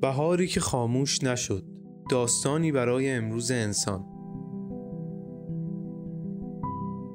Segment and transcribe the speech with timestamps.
[0.00, 1.64] بهاری که خاموش نشد
[2.10, 4.04] داستانی برای امروز انسان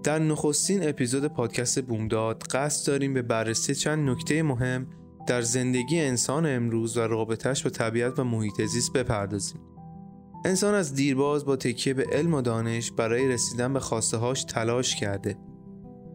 [0.03, 4.87] در نخستین اپیزود پادکست بومداد قصد داریم به بررسی چند نکته مهم
[5.27, 9.61] در زندگی انسان امروز و رابطش با طبیعت و محیط زیست بپردازیم.
[10.45, 14.95] انسان از دیرباز با تکیه به علم و دانش برای رسیدن به خواسته هاش تلاش
[14.95, 15.37] کرده.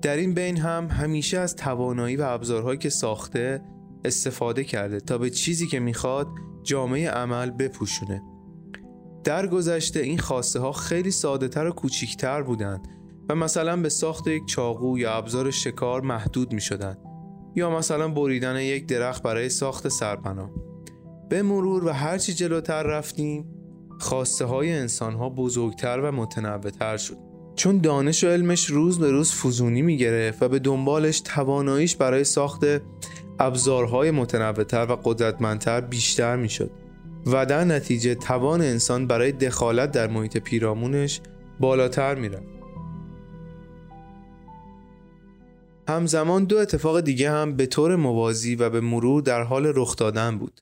[0.02, 3.62] در این بین هم همیشه از توانایی و ابزارهایی که ساخته
[4.04, 6.28] استفاده کرده تا به چیزی که می‌خواد
[6.62, 8.22] جامعه عمل بپوشونه.
[9.24, 12.88] در گذشته این خواسته ها خیلی ساده تر و کوچیکتر بودند
[13.28, 16.96] و مثلا به ساخت یک چاقو یا ابزار شکار محدود می شدن.
[17.54, 20.50] یا مثلا بریدن یک درخت برای ساخت سرپناه
[21.28, 23.44] به مرور و هرچی جلوتر رفتیم
[24.00, 29.32] خواسته های انسان ها بزرگتر و متنوعتر شد چون دانش و علمش روز به روز
[29.34, 32.64] فزونی می گرفت و به دنبالش تواناییش برای ساخت
[33.38, 36.70] ابزارهای متنوعتر و قدرتمندتر بیشتر می شد
[37.26, 41.20] و در نتیجه توان انسان برای دخالت در محیط پیرامونش
[41.60, 42.60] بالاتر می رفت.
[45.88, 50.38] همزمان دو اتفاق دیگه هم به طور موازی و به مرور در حال رخ دادن
[50.38, 50.60] بود.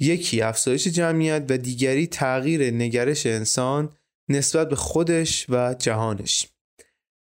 [0.00, 3.88] یکی افزایش جمعیت و دیگری تغییر نگرش انسان
[4.30, 6.48] نسبت به خودش و جهانش.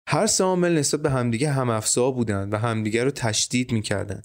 [0.08, 4.22] هر سه عامل نسبت به همدیگه هم افزا بودند و همدیگه رو تشدید می‌کردن.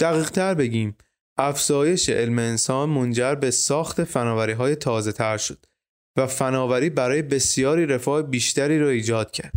[0.00, 0.96] دقیق تر بگیم
[1.38, 5.66] افزایش علم انسان منجر به ساخت فناوری های تازه تر شد
[6.16, 9.52] و فناوری برای بسیاری رفاه بیشتری را ایجاد کرد.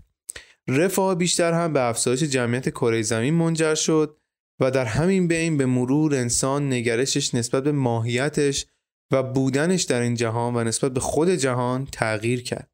[0.68, 4.18] رفاه بیشتر هم به افزایش جمعیت کره زمین منجر شد
[4.60, 8.66] و در همین بین به مرور انسان نگرشش نسبت به ماهیتش
[9.12, 12.72] و بودنش در این جهان و نسبت به خود جهان تغییر کرد.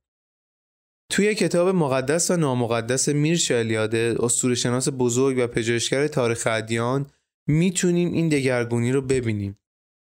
[1.11, 4.17] توی کتاب مقدس و نامقدس میر شلیاده
[4.56, 7.06] شناس بزرگ و پژوهشگر تاریخ ادیان
[7.47, 9.58] می‌تونیم این دگرگونی رو ببینیم.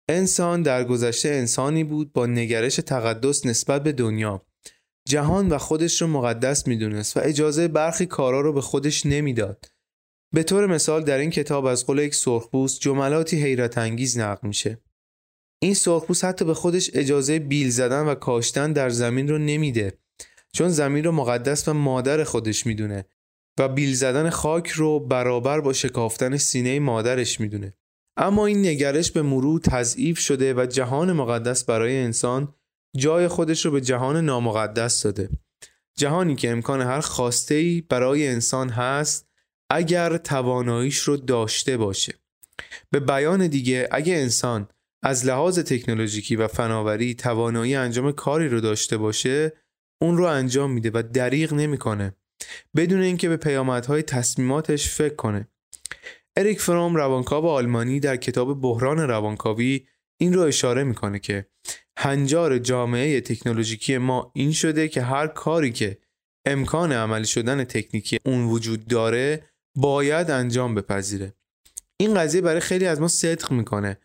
[0.09, 4.45] انسان در گذشته انسانی بود با نگرش تقدس نسبت به دنیا
[5.07, 9.65] جهان و خودش رو مقدس می‌دونست و اجازه برخی کارا رو به خودش نمی‌داد.
[10.33, 14.81] به طور مثال در این کتاب از قول یک سرخپوست جملاتی حیرت انگیز نقل میشه.
[15.59, 19.93] این سرخپوست حتی به خودش اجازه بیل زدن و کاشتن در زمین رو نمیده.
[20.53, 23.05] چون زمین رو مقدس و مادر خودش می‌دونه
[23.59, 27.73] و بیل زدن خاک رو برابر با شکافتن سینه مادرش می‌دونه.
[28.17, 32.53] اما این نگرش به مرور تضعیف شده و جهان مقدس برای انسان
[32.95, 35.29] جای خودش رو به جهان نامقدس داده.
[35.97, 39.27] جهانی که امکان هر خواسته برای انسان هست
[39.69, 42.13] اگر تواناییش رو داشته باشه.
[42.91, 44.67] به بیان دیگه اگه انسان
[45.07, 49.53] از لحاظ تکنولوژیکی و فناوری توانایی انجام کاری رو داشته باشه
[50.01, 52.15] اون رو انجام میده و دریغ نمی‌کنه.
[52.75, 55.47] بدون اینکه به پیامدهای تصمیماتش فکر کنه.
[56.37, 59.87] اریک فروم روانکاو آلمانی در کتاب بحران روانکاوی
[60.17, 61.47] این رو اشاره می‌کنه که
[61.97, 65.97] هنجار جامعه تکنولوژیکی ما این شده که هر کاری که
[66.45, 69.43] امکان عملی شدن تکنیکی اون وجود داره
[69.75, 71.33] باید انجام بپذیره.
[71.97, 73.97] این قضیه برای خیلی از ما صدق می‌کنه.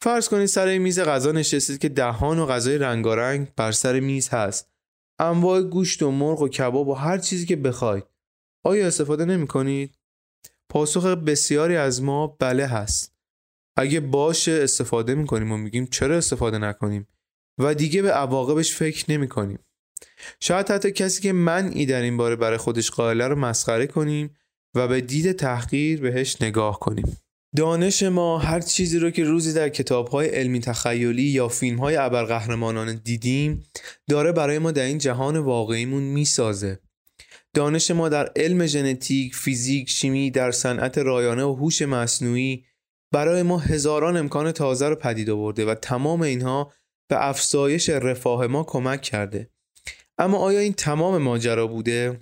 [0.00, 4.72] فرض کنید سر میز غذا نشستید که دهان و غذای رنگارنگ بر سر میز هست
[5.18, 8.04] انواع گوشت و مرغ و کباب و هر چیزی که بخواید
[8.64, 9.98] آیا استفاده نمی کنید؟
[10.68, 13.14] پاسخ بسیاری از ما بله هست
[13.76, 17.08] اگه باشه استفاده می‌کنیم و میگیم چرا استفاده نکنیم
[17.58, 19.58] و دیگه به عواقبش فکر نمی کنیم.
[20.40, 24.36] شاید حتی کسی که منعی در این باره برای خودش قائله رو مسخره کنیم
[24.74, 27.16] و به دید تحقیر بهش نگاه کنیم.
[27.56, 33.62] دانش ما هر چیزی رو که روزی در کتابهای علمی تخیلی یا فیلمهای ابرقهرمانان دیدیم
[34.08, 36.78] داره برای ما در این جهان واقعیمون می‌سازه.
[37.54, 42.64] دانش ما در علم ژنتیک، فیزیک، شیمی، در صنعت رایانه و هوش مصنوعی
[43.12, 46.72] برای ما هزاران امکان تازه رو پدید آورده و تمام اینها
[47.08, 49.50] به افزایش رفاه ما کمک کرده
[50.18, 52.18] اما آیا این تمام ماجرا بوده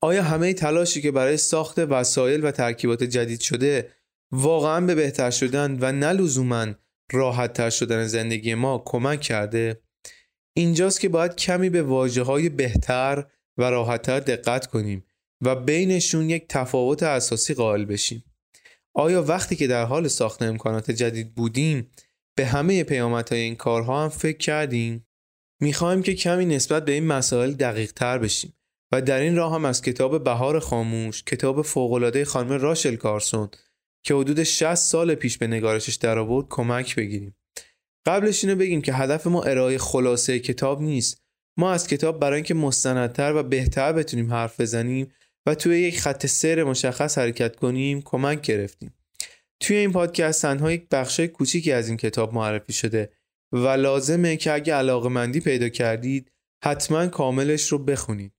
[0.00, 3.90] آیا همه تلاشی که برای ساخت وسایل و ترکیبات جدید شده
[4.32, 6.66] واقعا به بهتر شدن و نه لزوما
[7.12, 9.82] راحت تر شدن زندگی ما کمک کرده.
[10.56, 13.26] اینجاست که باید کمی به واجه های بهتر
[13.58, 15.04] و راحتتر دقت کنیم
[15.40, 18.24] و بینشون یک تفاوت اساسی قائل بشیم.
[18.94, 21.90] آیا وقتی که در حال ساخت امکانات جدید بودیم
[22.36, 25.06] به همه پیامدهای این کارها هم فکر کردیم؟
[25.60, 28.54] می‌خوایم که کمی نسبت به این مسائل دقیق تر بشیم
[28.92, 33.48] و در این راه هم از کتاب بهار خاموش کتاب فوقالعاده خانم راشل کارسون
[34.02, 37.36] که حدود 60 سال پیش به نگارشش در آورد کمک بگیریم.
[38.06, 41.22] قبلش اینو بگیم که هدف ما ارائه خلاصه کتاب نیست.
[41.56, 45.12] ما از کتاب برای اینکه مستندتر و بهتر بتونیم حرف بزنیم
[45.46, 48.94] و توی یک خط سیر مشخص حرکت کنیم کمک گرفتیم.
[49.60, 53.12] توی این پادکست تنها یک بخشای کوچیکی از این کتاب معرفی شده
[53.52, 56.32] و لازمه که اگه علاقه مندی پیدا کردید
[56.64, 58.32] حتما کاملش رو بخونید.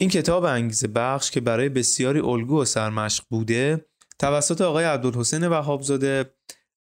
[0.00, 3.86] این کتاب انگیزه بخش که برای بسیاری الگو و سرمشق بوده
[4.18, 6.34] توسط آقای عبدالحسین وهابزاده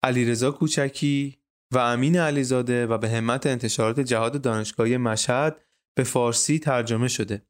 [0.03, 1.39] علیرضا کوچکی
[1.73, 5.61] و امین علیزاده و به همت انتشارات جهاد دانشگاهی مشهد
[5.95, 7.47] به فارسی ترجمه شده.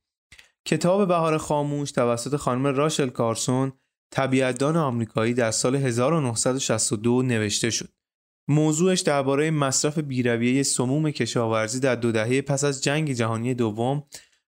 [0.67, 3.73] کتاب بهار خاموش توسط خانم راشل کارسون
[4.11, 7.89] طبیعتدان آمریکایی در سال 1962 نوشته شد.
[8.49, 14.05] موضوعش درباره مصرف بیرویه سموم کشاورزی در دو دهه پس از جنگ جهانی دوم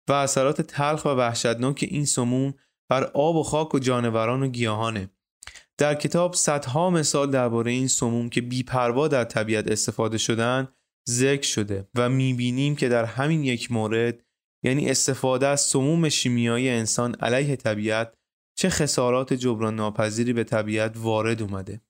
[0.09, 2.55] و اثرات تلخ و وحشتناک این سموم
[2.89, 5.11] بر آب و خاک و جانوران و گیاهانه.
[5.79, 10.69] در کتاب صدها مثال درباره این سموم که بیپروا در طبیعت استفاده شدن
[11.09, 14.23] ذکر شده و می‌بینیم که در همین یک مورد
[14.63, 18.15] یعنی استفاده از سموم شیمیایی انسان علیه طبیعت
[18.59, 21.81] چه خسارات جبران ناپذیری به طبیعت وارد اومده.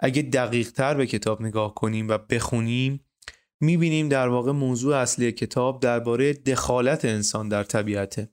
[0.00, 3.04] اگه دقیق تر به کتاب نگاه کنیم و بخونیم
[3.60, 8.28] می‌بینیم در واقع موضوع اصلی کتاب درباره دخالت انسان در طبیعته.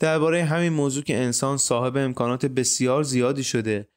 [0.00, 3.88] درباره همین موضوع که انسان صاحب امکانات بسیار زیادی شده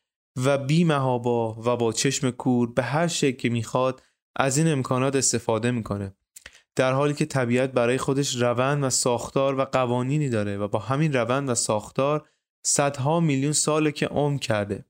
[0.46, 4.02] و بی مهابا و با چشم کور به هر شکل که می‌خواد
[4.36, 6.14] از این امکانات استفاده می‌کنه.
[6.76, 11.14] در حالی که طبیعت برای خودش روند و ساختار و قوانینی داره و با همین
[11.14, 12.28] روند و ساختار
[12.66, 14.86] صدها میلیون ساله که عمر کرده.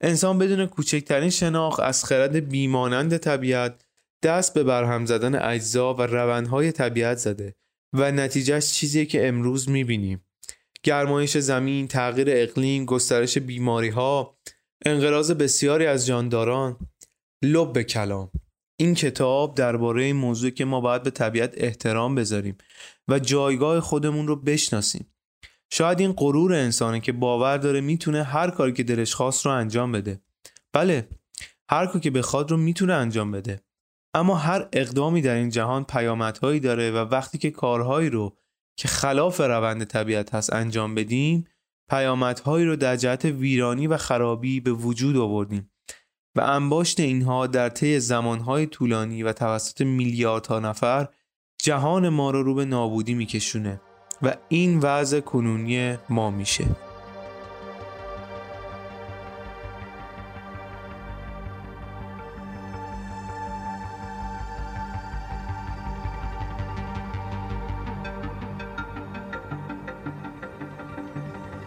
[0.00, 3.84] انسان بدون کوچکترین شناخت از خرد بیمانند طبیعت
[4.22, 7.54] دست به برهم زدن اجزا و روندهای طبیعت زده
[7.92, 10.24] و نتیجهش چیزی که امروز می‌بینیم.
[10.82, 14.38] گرمایش زمین، تغییر اقلیم، گسترش بیماری ها،
[14.86, 16.76] انقراض بسیاری از جانداران،
[17.44, 18.30] لب کلام.
[18.80, 22.58] این کتاب درباره این موضوع که ما باید به طبیعت احترام بذاریم
[23.08, 25.14] و جایگاه خودمون رو بشناسیم.
[25.72, 29.92] شاید این غرور انسانه که باور داره می‌تونه هر کاری که دلش خواست رو انجام
[29.92, 30.20] بده.
[30.72, 31.08] بله
[31.70, 33.60] هر کاری که بخواد رو می‌تونه انجام بده.
[34.14, 38.36] اما هر اقدامی در این جهان پیامدهایی داره و وقتی که کارهایی رو
[38.76, 41.46] که خلاف روند طبیعت هست انجام بدیم
[41.90, 45.70] پیامدهایی رو در جهت ویرانی و خرابی به وجود آوردیم
[46.36, 51.08] و انباشت اینها در طی زمانهای طولانی و توسط میلیاردها نفر
[51.62, 53.80] جهان ما رو رو به نابودی میکشونه
[54.22, 56.91] و این وضع کنونی ما میشه.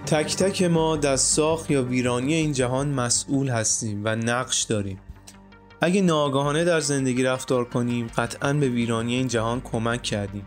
[0.05, 5.01] تک تک ما در ساخت یا ویرانی این جهان مسئول هستیم و نقش داریم.
[5.81, 10.45] اگه ناگاهانه در زندگی رفتار کنیم قطعا به ویرانی این جهان کمک کردیم.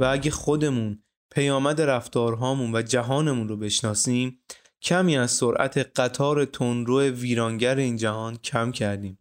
[0.00, 1.02] و اگه خودمون
[1.34, 4.38] پیامد رفتارهامون و جهانمون رو بشناسیم
[4.82, 9.18] کمی از سرعت قطار تندرو ویرانگر این جهان کم کردیم.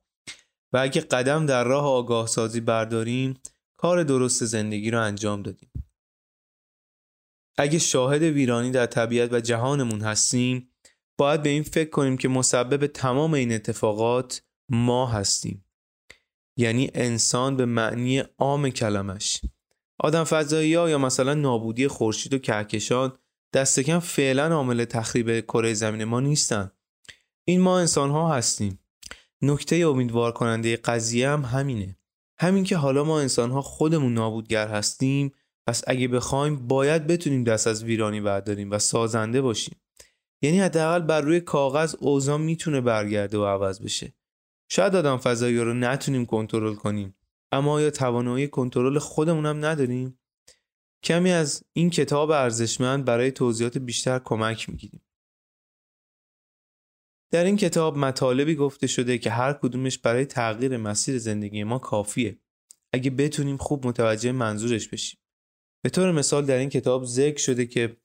[0.73, 3.33] و اگه قدم در راه آگاه سازی برداریم
[3.77, 5.69] کار درست زندگی رو انجام دادیم.
[7.57, 10.69] اگه شاهد ویرانی در طبیعت و جهانمون هستیم
[11.17, 15.65] باید به این فکر کنیم که مسبب تمام این اتفاقات ما هستیم.
[16.57, 19.41] یعنی انسان به معنی عام کلمش.
[19.99, 23.17] آدم فضایی ها یا مثلا نابودی خورشید و کهکشان
[23.53, 26.71] دست کم فعلا عامل تخریب کره زمین ما نیستن.
[27.45, 28.79] این ما انسان ها هستیم.
[29.41, 31.97] نکته امیدوار کننده قضیه هم همینه.
[32.37, 35.31] همین که حالا ما انسان ها خودمون نابودگر هستیم
[35.67, 39.75] پس اگه بخوایم باید بتونیم دست از ویرانی برداریم و سازنده باشیم.
[40.41, 44.13] یعنی حداقل بر روی کاغذ اوضاع می‌تونه برگرده و عوض بشه.
[44.71, 47.15] شاید آدم فضایی رو نتونیم کنترل کنیم
[47.51, 50.19] اما آیا توانایی کنترل خودمون هم نداریم؟
[51.03, 55.01] کمی از این کتاب ارزشمند برای توضیحات بیشتر کمک می‌گیریم.
[57.31, 62.39] در این کتاب مطالبی گفته شده که هر کدومش برای تغییر مسیر زندگی ما کافیه.
[62.93, 65.19] اگه بتونیم خوب متوجه منظورش بشیم.
[65.85, 67.97] به طور مثال در این کتاب ذکر شده که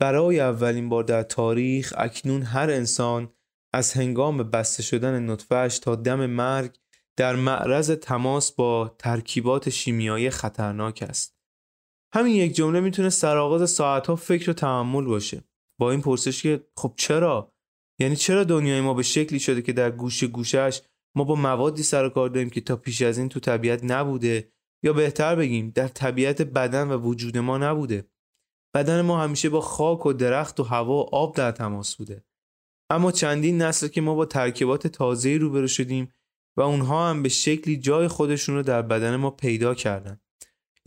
[0.00, 3.32] برای اولین بار در تاریخ اکنون هر انسان
[3.74, 6.78] از هنگام بسته شدن نطفهش تا دم مرگ
[7.16, 11.36] در معرض تماس با ترکیبات شیمیایی خطرناک است.
[12.14, 15.44] همین یک جمله می‌تونه سرآغاز ساعتها فکر و تحمل باشه.
[15.80, 17.52] با این پرسش که خب چرا؟
[18.00, 20.80] یعنی چرا دنیای ما به شکلی شده که در گوشه گوشش
[21.16, 24.92] ما با موادی سر کار داریم که تا پیش از این تو طبیعت نبوده یا
[24.92, 28.04] بهتر بگیم در طبیعت بدن و وجود ما نبوده.
[28.74, 32.24] بدن ما همیشه با خاک و درخت و هوا و آب در تماس بوده.
[32.90, 36.12] اما چندین نسل که ما با ترکیبات تازه‌ای روبرو شدیم
[36.56, 40.20] و اونها هم به شکلی جای خودشون رو در بدن ما پیدا کردن.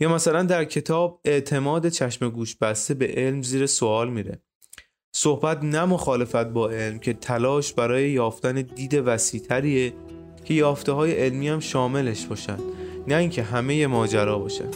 [0.00, 4.42] یا مثلا در کتاب اعتماد چشم گوش بسته به علم زیر سوال میره.
[5.14, 9.92] صحبت نه مخالفت با علم که تلاش برای یافتن دید وسیعتریه
[10.44, 12.58] که یافته های علمی هم شاملش باشن.
[13.08, 14.70] نه اینکه همه ماجرا باشن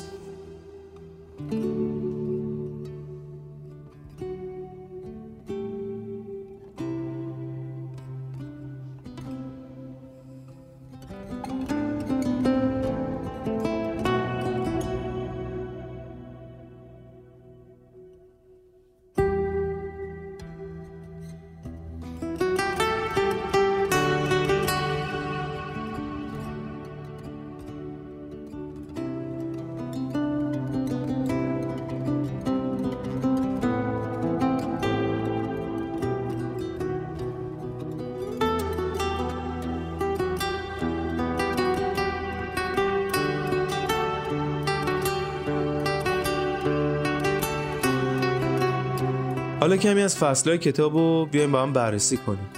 [49.71, 52.51] حالا کمی از فصلهای کتاب رو بیایم با هم بررسی کنیم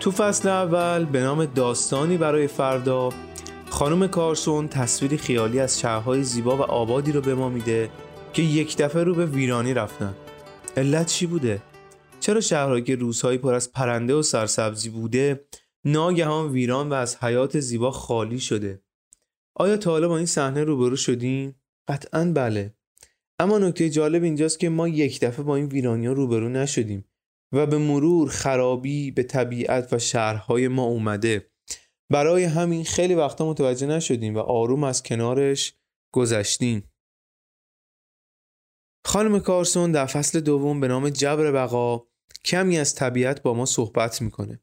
[0.00, 3.10] تو فصل اول به نام داستانی برای فردا
[3.70, 7.90] خانم کارسون تصویری خیالی از شهرهای زیبا و آبادی رو به ما میده
[8.32, 10.14] که یک دفعه رو به ویرانی رفتن
[10.76, 11.62] علت چی بوده؟
[12.20, 15.44] چرا شهرهایی که روزهایی پر از پرنده و سرسبزی بوده
[15.84, 18.82] ناگهان ویران و از حیات زیبا خالی شده؟
[19.54, 21.56] آیا تا حالا با این صحنه روبرو شدیم؟
[21.88, 22.74] قطعا بله
[23.42, 27.04] اما نکته جالب اینجاست که ما یک دفعه با این ویرانیا روبرو نشدیم
[27.52, 31.50] و به مرور خرابی به طبیعت و شهرهای ما اومده.
[32.10, 35.74] برای همین خیلی وقتا متوجه نشدیم و آروم از کنارش
[36.12, 36.90] گذشتیم.
[39.04, 42.06] خانم کارسون در فصل دوم به نام جبر بقا
[42.44, 44.60] کمی از طبیعت با ما صحبت می‌کنه.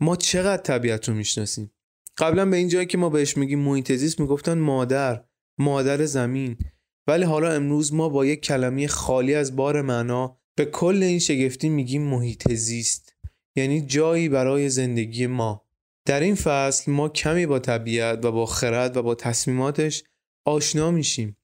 [0.00, 1.72] ما چقدر طبیعت رو می‌شناسیم؟
[2.18, 5.24] قبلا به این جایی که ما بهش میگیم محیط زیست می‌گفتن مادر
[5.58, 6.58] مادر زمین.
[7.06, 11.68] ولی حالا امروز ما با یک کلمه خالی از بار معنا به کل این شگفتی
[11.68, 13.14] میگیم محیط زیست.
[13.56, 15.64] یعنی جایی برای زندگی ما.
[16.06, 20.04] در این فصل ما کمی با طبیعت و با خرد و با تصمیماتش
[20.46, 21.36] آشنا میشیم.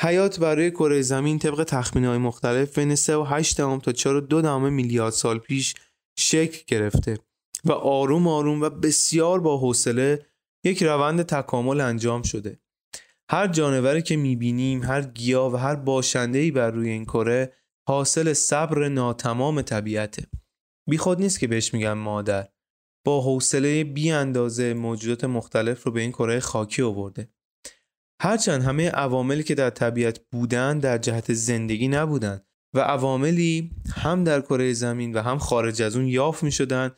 [0.00, 4.20] حیات برای کره زمین طبق تخمینهای مختلف بین 3 و 8 دهم تا 4 و
[4.20, 5.74] 2 دهم میلیارد سال پیش
[6.18, 7.18] شکل گرفته
[7.64, 10.26] و آروم آروم و بسیار با حوصله
[10.64, 12.60] یک روند تکامل انجام شده.
[13.30, 17.52] هر جانوری که می‌بینیم هر گیاه و هر باشندهی بر روی این کره
[17.88, 20.26] حاصل صبر ناتمام طبیعته.
[20.88, 22.48] بی خود نیست که بهش میگم مادر.
[23.04, 27.28] با حوصله بی اندازه موجودات مختلف رو به این کره خاکی آورده.
[28.20, 32.40] هرچند همه عواملی که در طبیعت بودن در جهت زندگی نبودن
[32.74, 36.90] و عواملی هم در کره زمین و هم خارج از اون یافت می شدن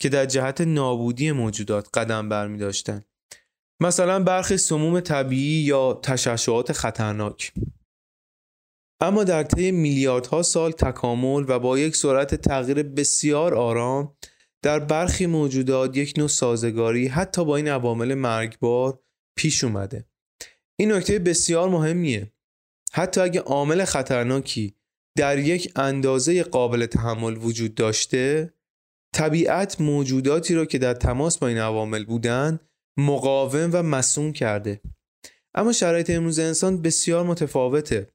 [0.00, 3.04] که در جهت نابودی موجودات قدم بر می داشتن.
[3.80, 7.52] مثلا برخی سموم طبیعی یا تشعشعات خطرناک.
[9.00, 14.16] اما در طی میلیاردها سال تکامل و با یک سرعت تغییر بسیار آرام
[14.62, 18.98] در برخی موجودات یک نوع سازگاری حتی با این عوامل مرگبار
[19.38, 20.06] پیش اومده.
[20.78, 22.32] این نکته بسیار مهمیه.
[22.92, 24.76] حتی اگه عامل خطرناکی
[25.16, 28.52] در یک اندازه قابل تحمل وجود داشته
[29.14, 32.60] طبیعت موجوداتی را که در تماس با این عوامل بودند
[32.96, 34.80] مقاوم و مسون کرده.
[35.54, 38.10] اما شرایط امروز انسان بسیار متفاوته.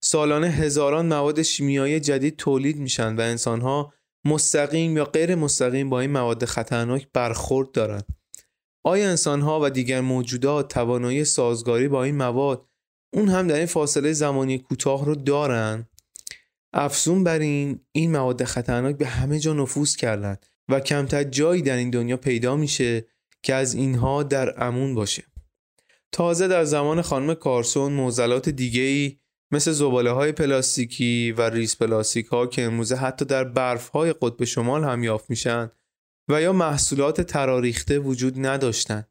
[0.00, 3.92] سالانه هزاران مواد شیمیایی جدید تولید میشن و انسانها
[4.24, 8.06] مستقیم یا غیر مستقیم با این مواد خطرناک برخورد دارند
[8.84, 12.66] آیا انسانها و دیگر موجودات توانایی سازگاری با این مواد
[13.14, 15.86] اون هم در این فاصله زمانی کوتاه رو دارن؟
[16.72, 20.36] افزون بر این این مواد خطرناک به همه جا نفوذ کردن
[20.68, 23.04] و کمتر جایی در این دنیا پیدا میشه
[23.42, 25.24] که از اینها در امون باشه
[26.12, 29.18] تازه در زمان خانم کارسون موزلات دیگه‌ای
[29.50, 34.44] مثل زباله های پلاستیکی و ریز پلاستیک ها که امروزه حتی در برف های قطب
[34.44, 35.70] شمال هم یافت میشن
[36.28, 39.08] و یا محصولات تراریخته وجود نداشتند.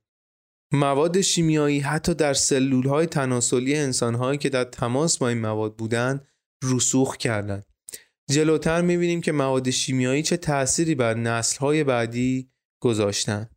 [0.72, 5.76] مواد شیمیایی حتی در سلول های تناسلی انسان هایی که در تماس با این مواد
[5.76, 6.28] بودند
[6.64, 7.66] رسوخ کردند.
[8.30, 13.57] جلوتر می‌بینیم که مواد شیمیایی چه تأثیری بر نسل های بعدی گذاشتند.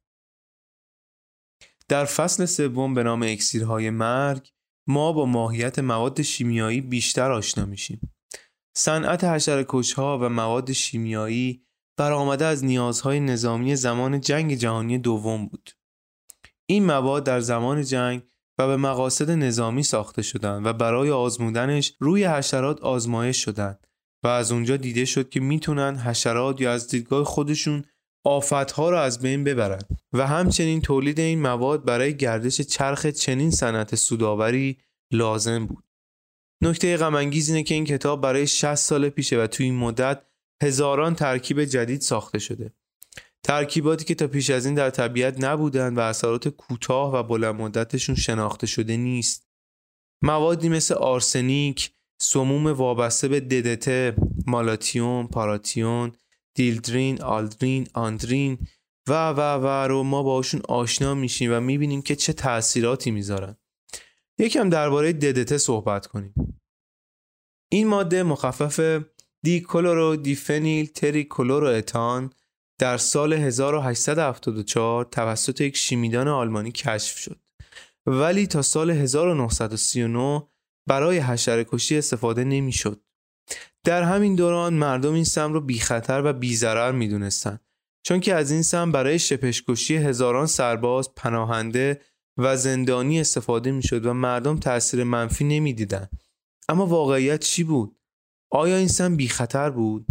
[1.90, 4.48] در فصل سوم به نام اکسیرهای مرگ
[4.88, 8.14] ما با ماهیت مواد شیمیایی بیشتر آشنا میشیم.
[8.76, 9.24] صنعت
[9.96, 11.62] ها و مواد شیمیایی
[11.98, 15.70] برآمده از نیازهای نظامی زمان جنگ جهانی دوم بود.
[16.66, 18.22] این مواد در زمان جنگ
[18.58, 23.86] و به مقاصد نظامی ساخته شدند و برای آزمودنش روی حشرات آزمایش شدند
[24.24, 27.84] و از اونجا دیده شد که می‌تونن حشرات یا از دیدگاه خودشون
[28.24, 33.94] آفتها را از بین ببرند و همچنین تولید این مواد برای گردش چرخ چنین صنعت
[33.94, 34.78] سوداوری
[35.12, 35.84] لازم بود.
[36.62, 40.22] نکته غم اینه که این کتاب برای 60 سال پیشه و توی این مدت
[40.62, 42.72] هزاران ترکیب جدید ساخته شده.
[43.42, 48.14] ترکیباتی که تا پیش از این در طبیعت نبودند و اثرات کوتاه و بلند مدتشون
[48.14, 49.46] شناخته شده نیست.
[50.22, 56.12] موادی مثل آرسنیک، سموم وابسته به ددته، مالاتیون، پاراتیون،
[56.60, 58.58] دیلدرین، آلدرین، آندرین
[59.08, 63.56] و و و رو ما باشون آشنا میشیم و می‌بینیم که چه تأثیراتی می‌ذارن.
[64.38, 66.34] یکم درباره ددته صحبت کنیم.
[67.72, 69.04] این ماده مخفف
[69.42, 72.30] دی کلورو دیفنیل تری کلورو اتان
[72.80, 77.40] در سال 1874 توسط یک شیمیدان آلمانی کشف شد.
[78.06, 80.46] ولی تا سال 1939
[80.88, 83.02] برای حشره کشی استفاده نمی‌شد.
[83.84, 87.58] در همین دوران مردم این سم رو بی خطر و بی ضرر می دونستن.
[88.02, 92.00] چون که از این سم برای شپشکشی هزاران سرباز پناهنده
[92.36, 96.08] و زندانی استفاده می شد و مردم تاثیر منفی نمی دیدن.
[96.68, 97.96] اما واقعیت چی بود؟
[98.50, 100.06] آیا این سم بی خطر بود؟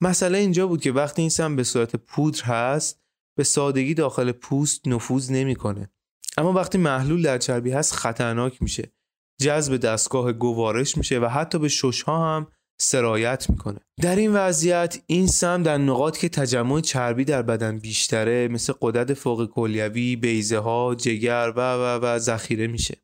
[0.00, 3.00] مسئله اینجا بود که وقتی این سم به صورت پودر هست
[3.36, 5.90] به سادگی داخل پوست نفوذ نمی‌کنه.
[6.38, 8.92] اما وقتی محلول در چربی هست خطرناک میشه.
[9.40, 12.46] جذب دستگاه گوارش میشه و حتی به ششها هم
[12.80, 13.80] سرایت می‌کنه.
[14.02, 19.14] در این وضعیت این سم در نقاط که تجمع چربی در بدن بیشتره مثل قدرت
[19.14, 22.96] فوق کلیوی، بیزه ها، جگر و و و ذخیره میشه.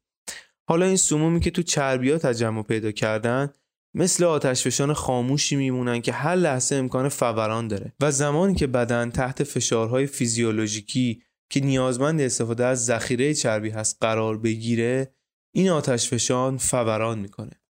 [0.68, 3.52] حالا این سمومی که تو چربی ها تجمع پیدا کردن
[3.94, 7.92] مثل آتشفشان خاموشی میمونن که هر لحظه امکان فوران داره.
[8.00, 14.38] و زمانی که بدن تحت فشارهای فیزیولوژیکی که نیازمند استفاده از ذخیره چربی هست قرار
[14.38, 15.14] بگیره
[15.54, 17.60] این آتشفشان فوران می‌کنه.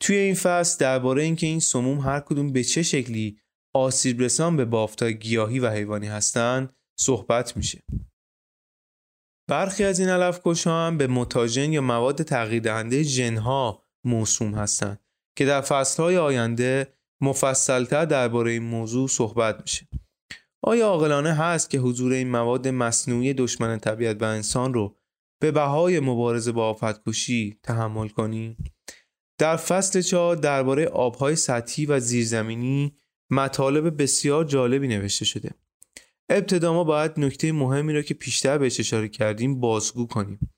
[0.00, 3.40] توی این فصل درباره اینکه این سموم هر کدوم به چه شکلی
[3.74, 7.82] آسیب رسان به بافتای گیاهی و حیوانی هستند صحبت میشه.
[9.48, 15.00] برخی از این علف هم به متاجن یا مواد تغییر دهنده ژنها موسوم هستند
[15.38, 19.88] که در فصلهای آینده مفصلتر درباره این موضوع صحبت میشه.
[20.62, 24.96] آیا عاقلانه هست که حضور این مواد مصنوعی دشمن طبیعت و انسان رو
[25.42, 28.56] به بهای مبارزه با آفتکشی تحمل کنیم؟
[29.38, 32.96] در فصل چهار درباره آبهای سطحی و زیرزمینی
[33.30, 35.50] مطالب بسیار جالبی نوشته شده.
[36.28, 40.52] ابتدا ما باید نکته مهمی را که پیشتر بهش اشاره کردیم بازگو کنیم.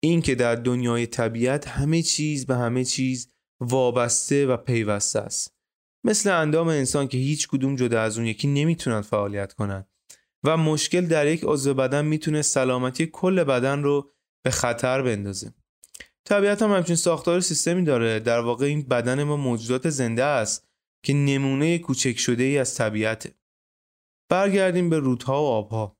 [0.00, 5.54] این که در دنیای طبیعت همه چیز به همه چیز وابسته و پیوسته است.
[6.04, 9.88] مثل اندام انسان که هیچ کدوم جدا از اون یکی نمی‌تونن فعالیت کنند
[10.44, 14.10] و مشکل در یک عضو بدن می‌تونه سلامتی کل بدن رو
[14.44, 15.54] به خطر بندازه.
[16.28, 18.20] طبیعت هم همچین ساختار سیستمی داره.
[18.20, 20.68] در واقع این بدن ما موجودات زنده است
[21.02, 23.34] که نمونه کوچک شده ای از طبیعته.
[24.28, 25.98] برگردیم به رودها و آبها.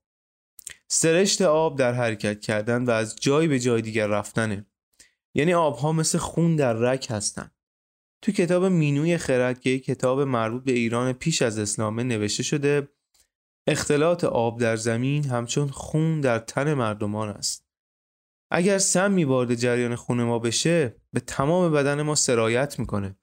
[0.87, 4.65] سرشت آب در حرکت کردن و از جای به جای دیگر رفتنه.
[5.33, 7.51] یعنی آبها مثل خون در رک هستن.
[8.21, 12.87] تو کتاب مینوی خرد که کتاب مربوط به ایران پیش از اسلامه نوشته شده
[13.67, 17.68] اختلاط آب در زمین همچون خون در تن مردمان است.
[18.51, 23.15] اگر سمی وارد جریان خون ما بشه به تمام بدن ما سرایت می‌کنه.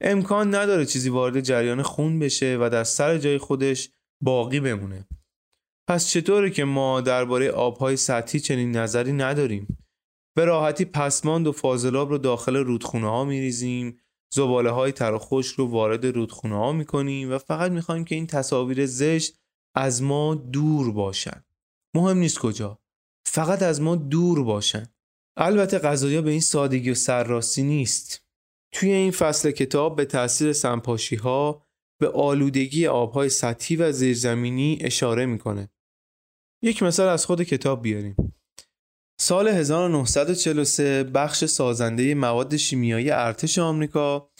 [0.00, 5.08] امکان نداره چیزی وارد جریان خون بشه و در سر جای خودش باقی بمونه.
[5.88, 9.78] پس چطوره که ما درباره آبهای سطحی چنین نظری نداریم؟
[10.36, 13.98] به راحتی پسماند و فاضلاب رو داخل رودخونه ها میریزیم
[14.34, 15.18] زباله های تر
[15.56, 19.38] رو وارد رودخونه ها می‌کنیم و فقط می‌خوایم که این تصاویر زشت
[19.74, 21.44] از ما دور باشن.
[21.94, 22.81] مهم نیست کجا.
[23.34, 24.86] فقط از ما دور باشن.
[25.36, 28.26] البته غذایا به این سادگی و سرراستی نیست.
[28.72, 31.66] توی این فصل کتاب به تاثیر سنپاشی ها
[32.00, 35.70] به آلودگی آبهای سطحی و زیرزمینی اشاره می‌کنه.
[36.62, 38.34] یک مثال از خود کتاب بیاریم.
[39.20, 44.30] سال 1943 بخش سازنده مواد شیمیایی ارتش آمریکا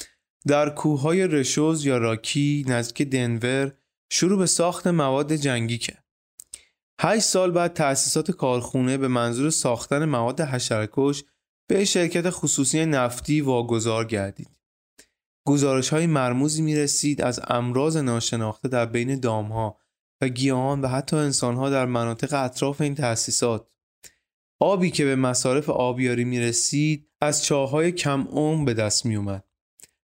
[0.47, 3.73] در کوههای رشوز یا راکی نزدیک دنور
[4.11, 6.02] شروع به ساخت مواد جنگی کرد.
[7.01, 11.25] هشت سال بعد تأسیسات کارخونه به منظور ساختن مواد حشرکش
[11.69, 14.51] به شرکت خصوصی نفتی واگذار گردید.
[15.47, 19.79] گزارش های مرموزی می رسید از امراض ناشناخته در بین دامها
[20.21, 23.69] و گیاهان و حتی انسانها در مناطق اطراف این تأسیسات.
[24.61, 29.45] آبی که به مصارف آبیاری می رسید از چاهای کم عمر به دست می اومد.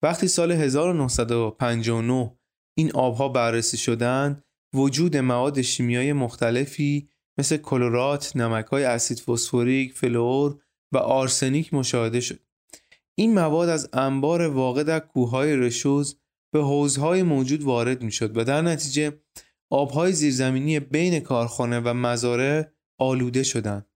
[0.02, 2.36] وقتی سال 1959
[2.76, 7.08] این آبها بررسی شدند وجود مواد شیمیایی مختلفی
[7.38, 10.58] مثل کلورات، نمکهای اسید فسفوریک، فلور
[10.92, 12.38] و آرسنیک مشاهده شد.
[13.14, 16.18] این مواد از انبار واقع در کوههای رشوز
[16.52, 19.20] به حوزهای موجود وارد می شد و در نتیجه
[19.70, 22.64] آبهای زیرزمینی بین کارخانه و مزارع
[22.98, 23.86] آلوده شدند.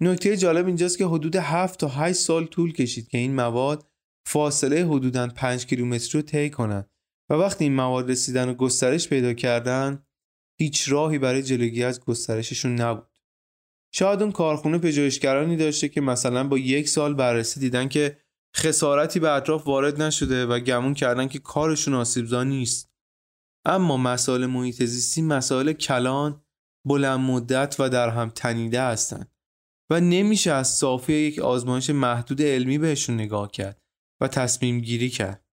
[0.00, 3.86] نکته جالب اینجاست که حدود 7 تا 8 سال طول کشید که این مواد
[4.26, 6.90] فاصله حدوداً 5 کیلومتری رو طی کنند
[7.30, 10.06] و وقتی این مواد رسیدن و گسترش پیدا کردن
[10.58, 13.18] هیچ راهی برای جلوگیری از گسترششون نبود.
[13.94, 18.18] شاید اون کارخونه پژوهشگرانی داشته که مثلا با یک سال بررسی دیدن که
[18.56, 22.90] خسارتی به اطراف وارد نشده و گمون کردن که کارشون آسیبزا نیست.
[23.64, 26.42] اما مسائل محیط زیستی مسائل کلان،
[26.86, 29.30] بلند مدت و در هم تنیده هستند
[29.90, 33.82] و نمیشه از صافی یک آزمایش محدود علمی بهشون نگاه کرد
[34.20, 35.49] و تصمیم گیری کرد.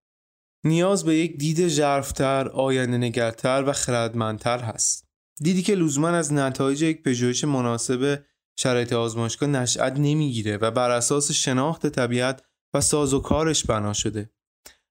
[0.63, 5.07] نیاز به یک دید ژرفتر، آینده نگرتر و خردمندتر هست.
[5.43, 8.23] دیدی که لزوما از نتایج یک پژوهش مناسب
[8.59, 12.43] شرایط آزمایشگاه نشأت نمی‌گیره و بر اساس شناخت طبیعت
[12.73, 14.29] و ساز و کارش بنا شده.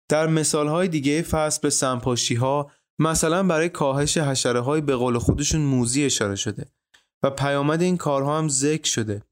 [0.09, 5.19] در مثال های دیگه فصل به سمپاشی ها مثلا برای کاهش حشره های به قول
[5.19, 6.67] خودشون موزی اشاره شده
[7.23, 9.23] و پیامد این کارها هم ذکر شده.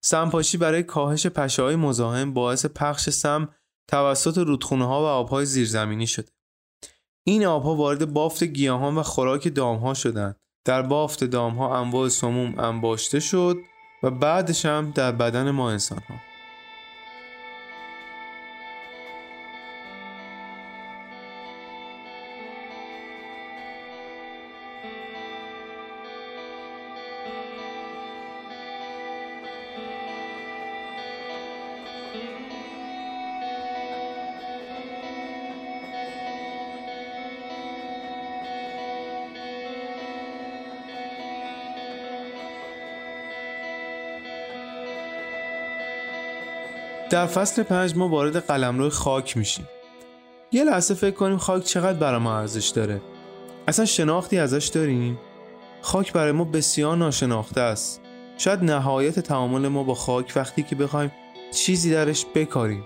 [0.00, 3.48] سمپاشی برای کاهش پشه های مزاحم باعث پخش سم
[3.88, 6.28] توسط رودخونه ها و آبهای زیرزمینی شده.
[7.26, 10.36] این آبها وارد بافت گیاهان و خوراک دامها شدند.
[10.64, 13.56] در بافت دامها انواع سموم انباشته شد
[14.02, 16.14] و بعدش هم در بدن ما انسان ها.
[47.10, 49.68] در فصل پنج ما وارد قلمرو خاک میشیم.
[50.52, 53.00] یه لحظه فکر کنیم خاک چقدر برای ما ارزش داره.
[53.68, 55.18] اصلا شناختی ازش داریم؟
[55.82, 58.00] خاک برای ما بسیار ناشناخته است.
[58.38, 61.12] شاید نهایت تعامل ما با خاک وقتی که بخوایم
[61.54, 62.84] چیزی درش بکاریم.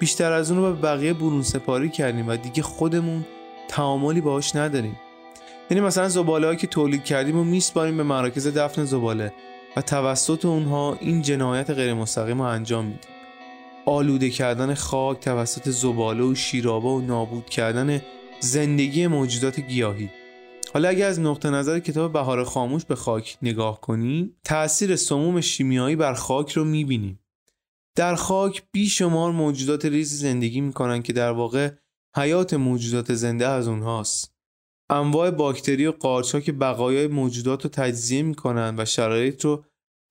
[0.00, 3.24] بیشتر از اون رو به بقیه برون سپاری کردیم و دیگه خودمون
[3.68, 4.98] تعاملی باهاش نداریم.
[5.70, 9.32] یعنی مثلا زباله که تولید کردیم و میسپاریم به مراکز دفن زباله
[9.76, 13.17] و توسط اونها این جنایت غیر مستقیم رو انجام میدیم.
[13.88, 18.02] آلوده کردن خاک توسط زباله و شیرابه و نابود کردن
[18.40, 20.10] زندگی موجودات گیاهی.
[20.74, 25.96] حالا اگر از نقطه نظر کتاب بهار خاموش به خاک نگاه کنیم تأثیر سموم شیمیایی
[25.96, 27.20] بر خاک رو می‌بینیم.
[27.96, 31.70] در خاک بیشمار موجودات ریزی زندگی می‌کنن که در واقع
[32.16, 34.34] حیات موجودات زنده از اونهاست.
[34.90, 39.64] انواع باکتری و قارچها که بقایای موجودات رو تجزیه می‌کنن و شرایط رو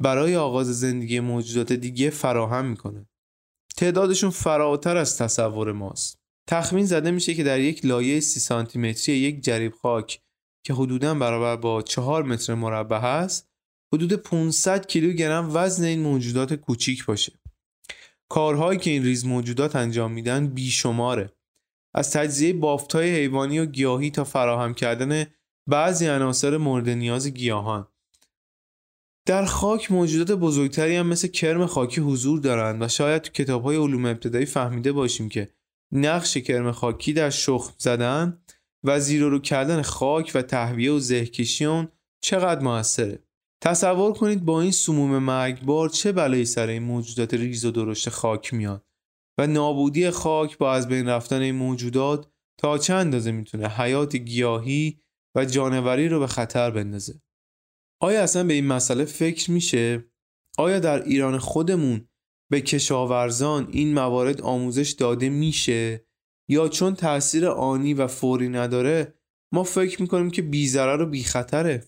[0.03, 3.07] برای آغاز زندگی موجودات دیگه فراهم می‌کنن.
[3.77, 6.19] تعدادشون فراتر از تصور ماست.
[6.49, 10.21] تخمین زده میشه که در یک لایه سی سانتی یک جریب خاک
[10.63, 13.49] که حدودا برابر با چهار متر مربع هست
[13.93, 17.33] حدود 500 کیلوگرم وزن این موجودات کوچیک باشه.
[18.29, 21.33] کارهایی که این ریز موجودات انجام میدن بیشماره.
[21.93, 25.25] از تجزیه بافتهای حیوانی و گیاهی تا فراهم کردن
[25.67, 27.87] بعضی عناصر مورد نیاز گیاهان.
[29.27, 33.77] در خاک موجودات بزرگتری هم مثل کرم خاکی حضور دارند و شاید تو کتاب های
[33.77, 35.49] علوم ابتدایی فهمیده باشیم که
[35.91, 38.41] نقش کرم خاکی در شخم زدن
[38.83, 41.87] و زیر رو کردن خاک و تهویه و زهکشی اون
[42.21, 43.23] چقدر موثره.
[43.63, 48.53] تصور کنید با این سموم مرگبار چه بلایی سر این موجودات ریز و درشت خاک
[48.53, 48.85] میاد
[49.37, 54.99] و نابودی خاک با از بین رفتن این موجودات تا چند اندازه می‌تونه حیات گیاهی
[55.35, 57.21] و جانوری رو به خطر بندازه.
[58.01, 60.05] آیا اصلا به این مسئله فکر میشه؟
[60.57, 62.07] آیا در ایران خودمون
[62.51, 66.07] به کشاورزان این موارد آموزش داده میشه؟
[66.49, 69.13] یا چون تاثیر آنی و فوری نداره
[69.53, 71.88] ما فکر می‌کنیم که بیزرر و بیخطره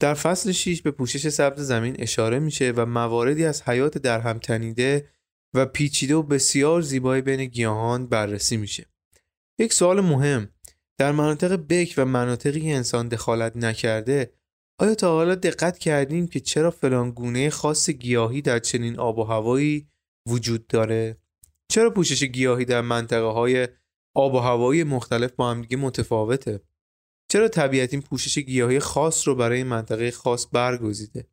[0.00, 4.38] در فصل 6 به پوشش سبز زمین اشاره میشه و مواردی از حیات در هم
[4.38, 5.08] تنیده
[5.54, 8.86] و پیچیده و بسیار زیبای بین گیاهان بررسی میشه.
[9.58, 10.55] یک سوال مهم.
[10.98, 14.32] در مناطق بک و مناطقی که انسان دخالت نکرده
[14.80, 19.24] آیا تا حالا دقت کردیم که چرا فلان گونه خاص گیاهی در چنین آب و
[19.24, 19.88] هوایی
[20.28, 21.16] وجود داره؟
[21.68, 23.68] چرا پوشش گیاهی در منطقه های
[24.16, 26.60] آب و هوایی مختلف با هم دیگه متفاوته؟
[27.32, 31.28] چرا طبیعت این پوشش گیاهی خاص رو برای منطقه خاص برگزیده؟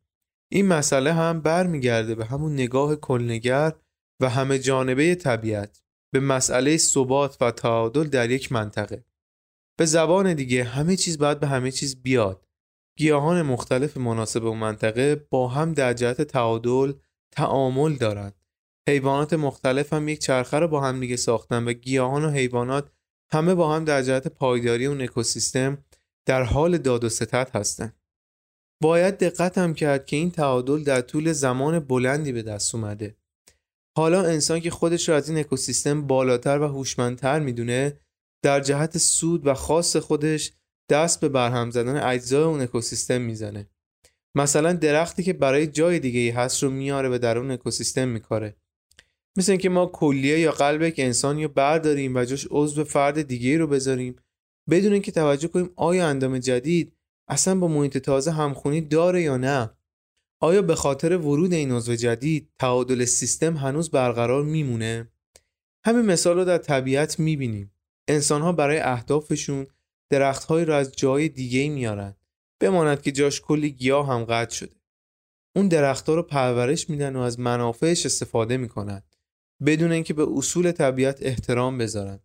[0.52, 3.72] این مسئله هم برمیگرده به همون نگاه کلنگر
[4.20, 9.04] و همه جانبه طبیعت به مسئله ثبات و تعادل در یک منطقه
[9.76, 12.46] به زبان دیگه همه چیز باید به همه چیز بیاد
[12.98, 16.92] گیاهان مختلف مناسب اون منطقه با هم در جهت تعادل
[17.32, 18.34] تعامل دارند
[18.88, 22.90] حیوانات مختلف هم یک چرخه رو با هم دیگه ساختن و گیاهان و حیوانات
[23.32, 25.84] همه با هم در جهت پایداری اون اکوسیستم
[26.26, 27.96] در حال داد و ستد هستند.
[28.82, 33.16] باید دقت هم کرد که این تعادل در طول زمان بلندی به دست اومده.
[33.96, 38.00] حالا انسان که خودش رو از این اکوسیستم بالاتر و هوشمندتر می‌دونه
[38.44, 40.52] در جهت سود و خاص خودش
[40.90, 43.68] دست به برهم زدن اجزای اون اکوسیستم می‌زنه.
[44.34, 48.56] مثلا درختی که برای جای دیگه ای هست رو میاره و در اون اکوسیستم میکاره.
[49.36, 53.58] مثل اینکه ما کلیه یا قلب یک انسانی رو برداریم و جاش عضو فرد دیگه
[53.58, 54.16] رو بذاریم
[54.70, 56.96] بدون اینکه توجه کنیم آیا اندام جدید
[57.28, 59.70] اصلا با محیط تازه همخونی داره یا نه
[60.40, 65.12] آیا به خاطر ورود این عضو جدید تعادل سیستم هنوز برقرار میمونه
[65.86, 67.73] همین مثال رو در طبیعت می‌بینیم
[68.08, 69.66] انسان ها برای اهدافشون
[70.10, 72.16] درختهایی رو از جای دیگه میارن
[72.60, 74.76] بماند که جاش کلی گیاه هم قطع شده.
[75.56, 79.02] اون درختها رو پرورش میدن و از منافعش استفاده می‌کنن
[79.66, 82.20] بدون اینکه به اصول طبیعت احترام بذارن.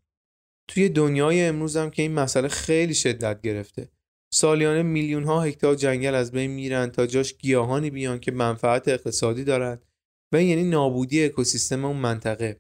[0.68, 3.89] توی دنیای امروز هم که این مسئله خیلی شدت گرفته.
[4.34, 9.44] سالیانه میلیون ها هکتار جنگل از بین میرن تا جاش گیاهانی بیان که منفعت اقتصادی
[9.44, 9.86] دارند
[10.32, 12.60] و یعنی نابودی اکوسیستم اون منطقه.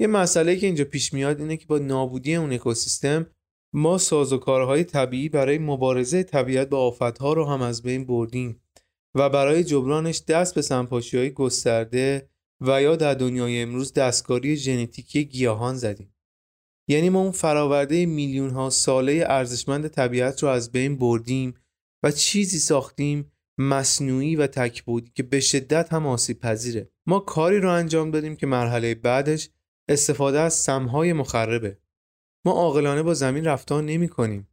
[0.00, 3.26] یه مسئله که اینجا پیش میاد اینه که با نابودی اون اکوسیستم
[3.74, 8.62] ما سازوکارهای طبیعی برای مبارزه طبیعت با آفتها رو هم از بین بردیم
[9.14, 12.28] و برای جبرانش دست به سنپاشی های گسترده
[12.60, 16.14] و یا در دنیای امروز دستکاری ژنتیکی گیاهان زدیم.
[16.88, 21.54] یعنی ما اون فراورده میلیون ها ساله ارزشمند طبیعت رو از بین بردیم
[22.02, 27.70] و چیزی ساختیم مصنوعی و تکبودی که به شدت هم آسیب پذیره ما کاری رو
[27.70, 29.50] انجام دادیم که مرحله بعدش
[29.88, 31.78] استفاده از سمهای مخربه.
[32.44, 34.48] ما عاقلانه با زمین رفتار نمی کنیم.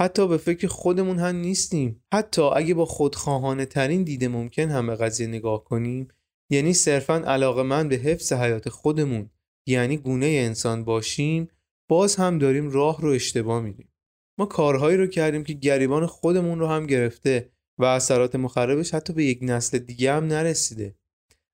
[0.00, 2.04] حتی به فکر خودمون هم نیستیم.
[2.14, 6.08] حتی اگه با خودخواهانه ترین دیده ممکن هم به قضیه نگاه کنیم
[6.50, 9.30] یعنی صرفا علاقه من به حفظ حیات خودمون
[9.68, 11.48] یعنی گونه انسان باشیم
[11.90, 13.92] باز هم داریم راه رو اشتباه میریم
[14.38, 19.24] ما کارهایی رو کردیم که گریبان خودمون رو هم گرفته و اثرات مخربش حتی به
[19.24, 20.94] یک نسل دیگه هم نرسیده.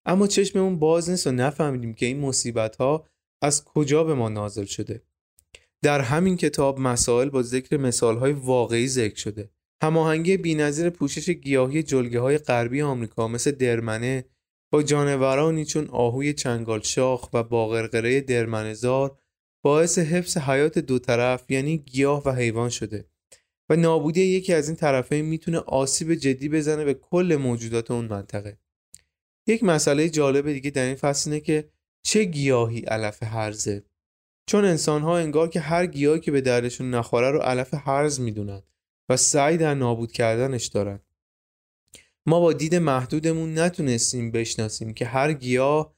[0.06, 3.06] اما چشممون باز نیست و نفهمیدیم که این مصیبت ها
[3.42, 5.02] از کجا به ما نازل شده.
[5.82, 9.50] در همین کتاب مسائل با ذکر مثال های واقعی ذکر شده.
[9.82, 14.24] هماهنگی بینظیر پوشش گیاهی جلگه های غربی آمریکا مثل درمنه
[14.72, 19.18] با جانورانی چون آهوی چنگال شاخ و باقرقره درمنزار
[19.64, 23.08] باعث حفظ حیات دو طرف یعنی گیاه و حیوان شده.
[23.70, 28.58] و نابودی یکی از این طرفین می‌تونه آسیب جدی بزنه به کل موجودات اون منطقه.
[29.50, 31.70] یک مسئله جالب دیگه در این فصل اینه که
[32.02, 33.84] چه گیاهی علف هرزه
[34.46, 38.62] چون انسان ها انگار که هر گیاهی که به دردشون نخوره رو علف هرز می‌دونن
[39.08, 41.00] و سعی در نابود کردنش دارن.
[42.26, 45.94] ما با دید محدودمون نتونستیم بشناسیم که هر گیاه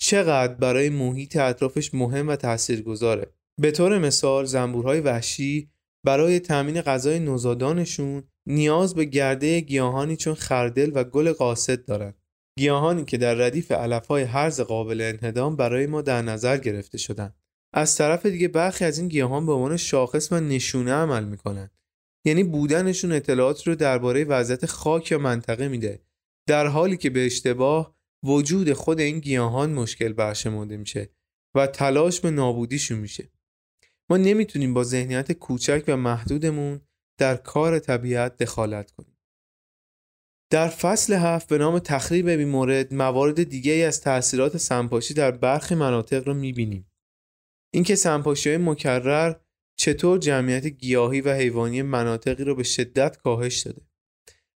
[0.00, 3.32] چقدر برای محیط اطرافش مهم و تاثیرگذاره.
[3.60, 5.70] به طور مثال زنبورهای وحشی
[6.04, 12.25] برای تامین غذای نوزادانشون نیاز به گرده گیاهانی چون خردل و گل قاصد دارند
[12.58, 17.34] گیاهانی که در ردیف علفهای هرز قابل انهدام برای ما در نظر گرفته شدند.
[17.72, 21.70] از طرف دیگه برخی از این گیاهان به عنوان شاخص و نشونه عمل می‌کنن
[22.24, 26.02] یعنی بودنشون اطلاعات رو درباره وضعیت خاک یا منطقه میده.
[26.48, 31.10] در حالی که به اشتباه وجود خود این گیاهان مشکل برشمرده میشه
[31.54, 33.30] و تلاش به نابودیشون میشه.
[34.10, 36.80] ما نمی‌تونیم با ذهنیت کوچک و محدودمون
[37.18, 39.15] در کار طبیعت دخالت کنیم.
[40.50, 45.74] در فصل هفت به نام تخریب مورد موارد دیگه ای از تاثیرات سنپاشی در برخی
[45.74, 46.90] مناطق رو می‌بینیم.
[47.74, 49.34] اینکه سنپاشی های مکرر
[49.78, 53.82] چطور جمعیت گیاهی و حیوانی مناطقی رو به شدت کاهش داده.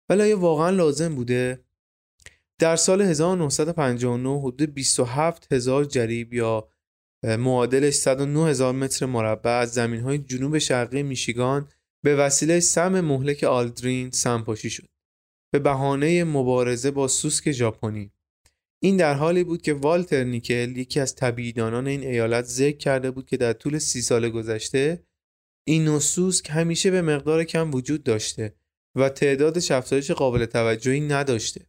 [0.09, 1.63] ولی آیا واقعا لازم بوده؟
[2.59, 6.69] در سال 1959 حدود 27 هزار جریب یا
[7.23, 11.69] معادلش 109 هزار متر مربع از زمین های جنوب شرقی میشیگان
[12.03, 14.87] به وسیله سم مهلک آلدرین سمپاشی شد.
[15.51, 18.11] به بهانه مبارزه با سوسک ژاپنی.
[18.81, 23.25] این در حالی بود که والتر نیکل یکی از طبیعیدانان این ایالت ذکر کرده بود
[23.25, 25.03] که در طول سی سال گذشته
[25.67, 28.55] این نوع سوسک همیشه به مقدار کم وجود داشته
[28.95, 31.65] و تعداد افزایش قابل توجهی نداشته.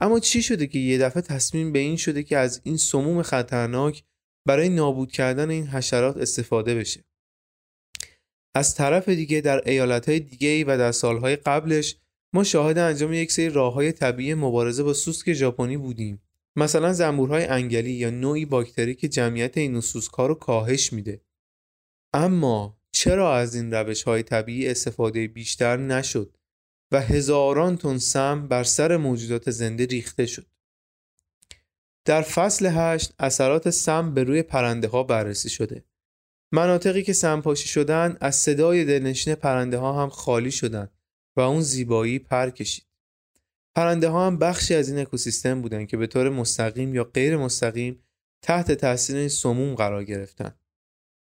[0.00, 4.04] اما چی شده که یه دفعه تصمیم به این شده که از این سموم خطرناک
[4.46, 7.04] برای نابود کردن این حشرات استفاده بشه؟
[8.54, 11.96] از طرف دیگه در ایالتهای دیگه و در سالهای قبلش
[12.32, 16.22] ما شاهد انجام یک سری راه های طبیعی مبارزه با سوسک ژاپنی بودیم
[16.56, 21.20] مثلا زنبورهای انگلی یا نوعی باکتری که جمعیت این سوسک رو کاهش میده
[22.14, 26.36] اما چرا از این روش های طبیعی استفاده بیشتر نشد
[26.92, 30.46] و هزاران تن سم بر سر موجودات زنده ریخته شد.
[32.04, 35.84] در فصل هشت اثرات سم به روی پرنده ها بررسی شده.
[36.52, 40.88] مناطقی که سمپاشی شدن از صدای دلنشین پرنده ها هم خالی شدن
[41.38, 42.84] و اون زیبایی پر کشید.
[43.74, 48.02] پرنده ها هم بخشی از این اکوسیستم بودن که به طور مستقیم یا غیر مستقیم
[48.42, 50.54] تحت تاثیر این سموم قرار گرفتن.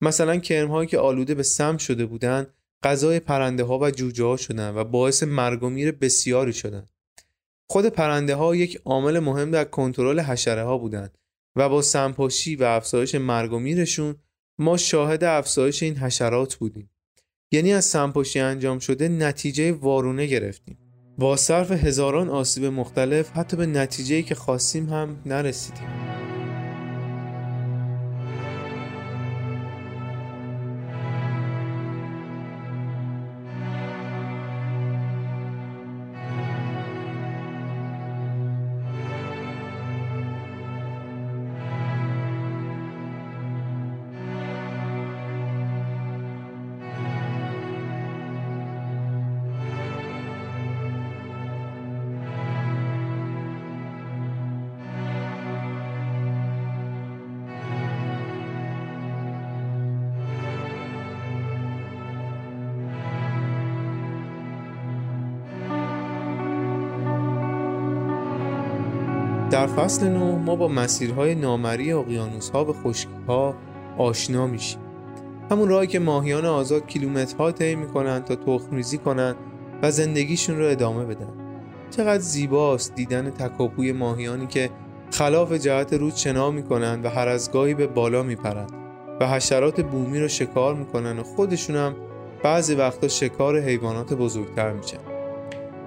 [0.01, 4.75] مثلا کرمهایی که آلوده به سم شده بودند غذای پرنده ها و جوجه ها شدن
[4.75, 6.87] و باعث مرگ و میر بسیاری شدن.
[7.71, 11.19] خود پرنده ها یک عامل مهم در کنترل حشره ها بودند
[11.57, 14.17] و با سمپاشی و افزایش مرگ و میرشون
[14.59, 16.91] ما شاهد افزایش این حشرات بودیم.
[17.53, 20.79] یعنی از سمپاشی انجام شده نتیجه وارونه گرفتیم.
[21.19, 26.22] با صرف هزاران آسیب مختلف حتی به نتیجه‌ای که خواستیم هم نرسیدیم.
[69.63, 73.55] در فصل نو ما با مسیرهای نامری اقیانوسها و خشکیها
[73.99, 74.81] آشنا میشیم.
[75.51, 79.35] همون راهی که ماهیان آزاد کیلومترها طی می‌کنن تا تخمریزی کنن
[79.83, 81.33] و زندگیشون رو ادامه بدن.
[81.91, 84.71] چقدر زیباست دیدن تکاپوی ماهیانی که
[85.11, 88.67] خلاف جهت رود شنا می‌کنن و هر از گاهی به بالا میپرن
[89.21, 91.95] و حشرات بومی رو شکار می‌کنن و خودشون هم
[92.43, 94.99] بعضی وقتا شکار حیوانات بزرگتر میشن.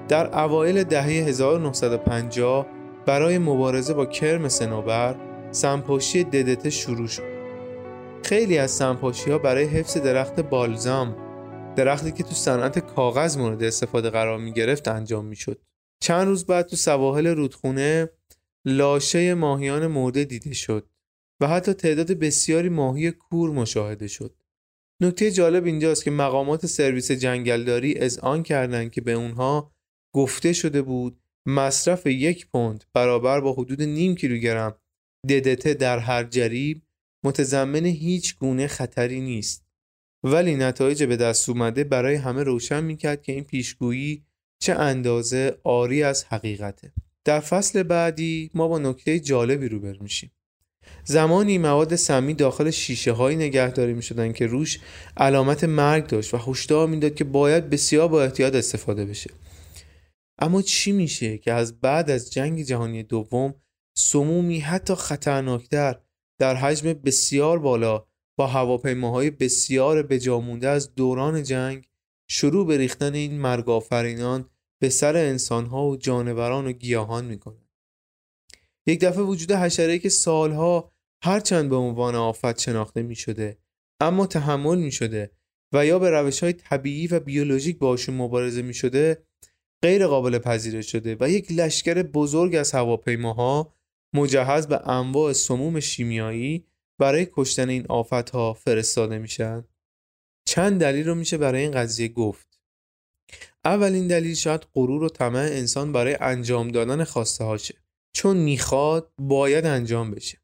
[0.07, 2.74] در اوایل دهه 1950
[3.05, 5.15] برای مبارزه با کرم سنوبر
[5.51, 7.35] سمپاشی ددته شروع شد
[8.23, 11.25] خیلی از سمپاشی ها برای حفظ درخت بالزام
[11.75, 15.61] درختی که تو صنعت کاغذ مورد استفاده قرار می گرفت انجام می شد.
[16.01, 18.09] چند روز بعد تو سواحل رودخونه
[18.65, 20.89] لاشه ماهیان مرده دیده شد
[21.41, 24.35] و حتی تعداد بسیاری ماهی کور مشاهده شد.
[25.01, 29.71] نکته جالب اینجاست که مقامات سرویس جنگلداری از آن کردند که به اونها
[30.13, 34.75] گفته شده بود مصرف یک پوند برابر با حدود نیم کیلوگرم
[35.29, 36.81] ددته در هر جریب
[37.25, 39.65] متضمن هیچ گونه خطری نیست.
[40.23, 44.23] ولی نتایج به دست اومده برای همه روشن می‌کرد که این پیشگویی
[44.59, 46.93] چه اندازه آری از حقیقته.
[47.25, 50.31] در فصل بعدی ما با نکته جالبی روبرو میشیم.
[51.03, 54.79] زمانی مواد سمی داخل شیشه های نگهداری می شدن که روش
[55.17, 59.29] علامت مرگ داشت و هشدار می‌داد که باید بسیار با احتیاط استفاده بشه.
[60.39, 63.55] اما چی میشه که از بعد از جنگ جهانی دوم
[63.97, 65.99] سمومی حتی خطرناکتر
[66.39, 68.05] در حجم بسیار بالا
[68.37, 71.87] با هواپیماهای بسیار بجامونده از دوران جنگ
[72.29, 74.49] شروع به ریختن این مرگافرینان
[74.81, 77.65] به سر انسانها و جانوران و گیاهان می‌کنه.
[78.87, 80.91] یک دفعه وجود حشره که سالها
[81.23, 83.57] هرچند به عنوان آفت شناخته می شده
[83.99, 85.31] اما تحمل می شده
[85.73, 89.23] و یا به روش های طبیعی و بیولوژیک باشون مبارزه می شده
[89.83, 93.73] غیر قابل پذیرش شده و یک لشکر بزرگ از هواپیماها
[94.15, 96.65] مجهز به انواع سموم شیمیایی
[96.99, 97.85] برای کشتن این
[98.33, 99.65] ها فرستاده میشن.
[100.47, 102.61] چند دلیل رو میشه برای این قضیه گفت.
[103.65, 107.75] اولین دلیل شاید غرور و طمع انسان برای انجام دادن خواسته هاشه
[108.15, 110.37] چون می‌خواد باید انجام بشه.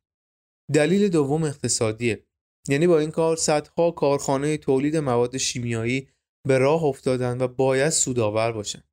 [0.74, 2.26] دلیل دوم اقتصادیه.
[2.70, 6.08] یعنی با این کار صدها کارخانه تولید مواد شیمیایی
[6.48, 8.84] به راه افتادن و باید سودآور باشن.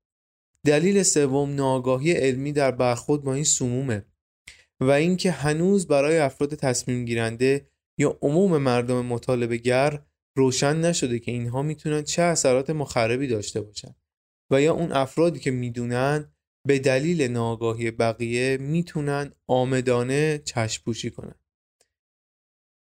[0.69, 4.05] دلیل سوم ناآگاهی علمی در برخورد با این سمومه
[4.81, 10.03] و اینکه هنوز برای افراد تصمیم گیرنده یا عموم مردم مطالبه گر
[10.37, 13.95] روشن نشده که اینها می‌تونن چه اثرات مخربی داشته باشن
[14.53, 16.33] و یا اون افرادی که می‌دونن
[16.67, 21.35] به دلیل ناآگاهی بقیه می‌تونن آمدانه چشم پوشی کنن.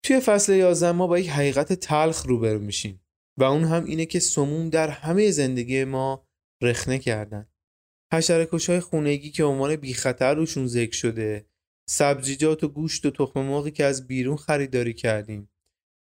[0.05, 3.05] توی فصل 11 ما با یک حقیقت تلخ روبرو میشیم
[3.39, 6.27] و اون هم اینه که سموم در همه زندگی ما
[6.63, 7.52] رخنه کردن.
[8.13, 11.47] حشرکش های خونگی که عنوان بی خطر روشون ذکر شده.
[11.89, 15.51] سبزیجات و گوشت و تخم مرغی که از بیرون خریداری کردیم.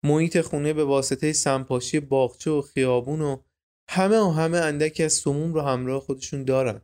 [0.04, 3.36] محیط خونه به واسطه سمپاشی باغچه و خیابون و
[3.90, 6.80] همه و همه اندکی از سموم رو همراه خودشون دارن.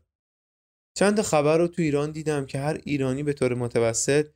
[0.94, 4.26] چند خبر رو تو ایران دیدم که هر ایرانی به طور متوسط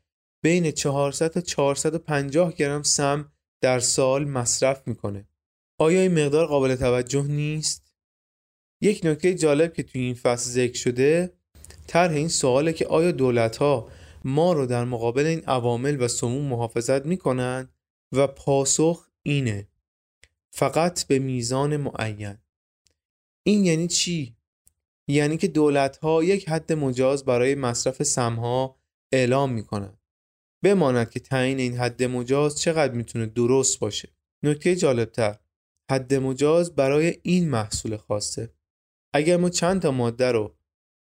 [0.43, 5.29] بین 400 تا 450 گرم سم در سال مصرف می‌کنه.
[5.79, 7.90] آیا این مقدار قابل توجه نیست؟
[8.81, 11.33] یک نکته جالب که توی این فصل ذکر شده
[11.87, 13.89] طرح این سواله که آیا دولت ها
[14.25, 17.69] ما رو در مقابل این عوامل و سموم محافظت می‌کنن
[18.13, 19.69] و پاسخ اینه.
[20.51, 22.39] فقط به میزان معین.
[23.43, 24.37] این یعنی چی؟
[25.09, 28.81] یعنی که دولت ها یک حد مجاز برای مصرف سمها
[29.13, 29.99] اعلام می‌کنن.
[30.63, 34.09] بماند که تعیین این حد مجاز چقدر می‌تونه درست باشه.
[34.43, 35.39] نکته جالبتر
[35.91, 38.53] حد مجاز برای این محصول خاصه.
[39.15, 40.57] اگر ما چند تا ماده رو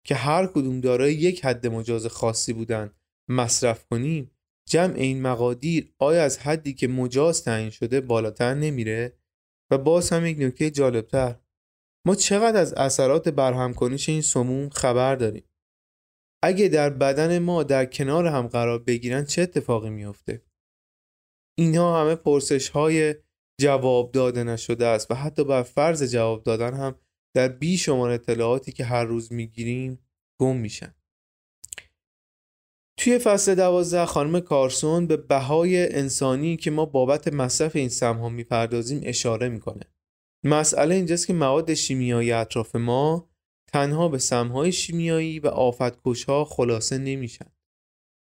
[0.07, 2.95] که هر کدوم دارای یک حد مجاز خاصی بودن
[3.29, 4.31] مصرف کنیم
[4.69, 9.19] جمع این مقادیر آیا از حدی که مجاز تعیین شده بالاتر نمیره؟
[9.71, 11.41] و باز هم یک نکته جالبتر
[12.07, 15.45] ما چقدر از اثرات برهم کنش این سموم خبر داریم؟
[16.43, 20.43] اگه در بدن ما در کنار هم قرار بگیرن چه اتفاقی میفته
[21.59, 23.15] اینها همه پرسش های
[23.61, 26.95] جواب داده نشده است و حتی بر فرض جواب دادن هم
[27.35, 29.99] در بیشمار اطلاعاتی که هر روز می‌گیریم
[30.41, 30.95] گم میشن.
[32.97, 39.01] توی فصل دوازده خانم کارسون به بهای انسانی که ما بابت مصرف این سمها می‌پردازیم
[39.03, 39.85] اشاره می‌کنه.
[40.45, 43.31] مسئله اینجاست که مواد شیمیایی اطراف ما
[43.73, 47.53] تنها به سمهای شیمیایی و آفتکشها خلاصه نمیشن.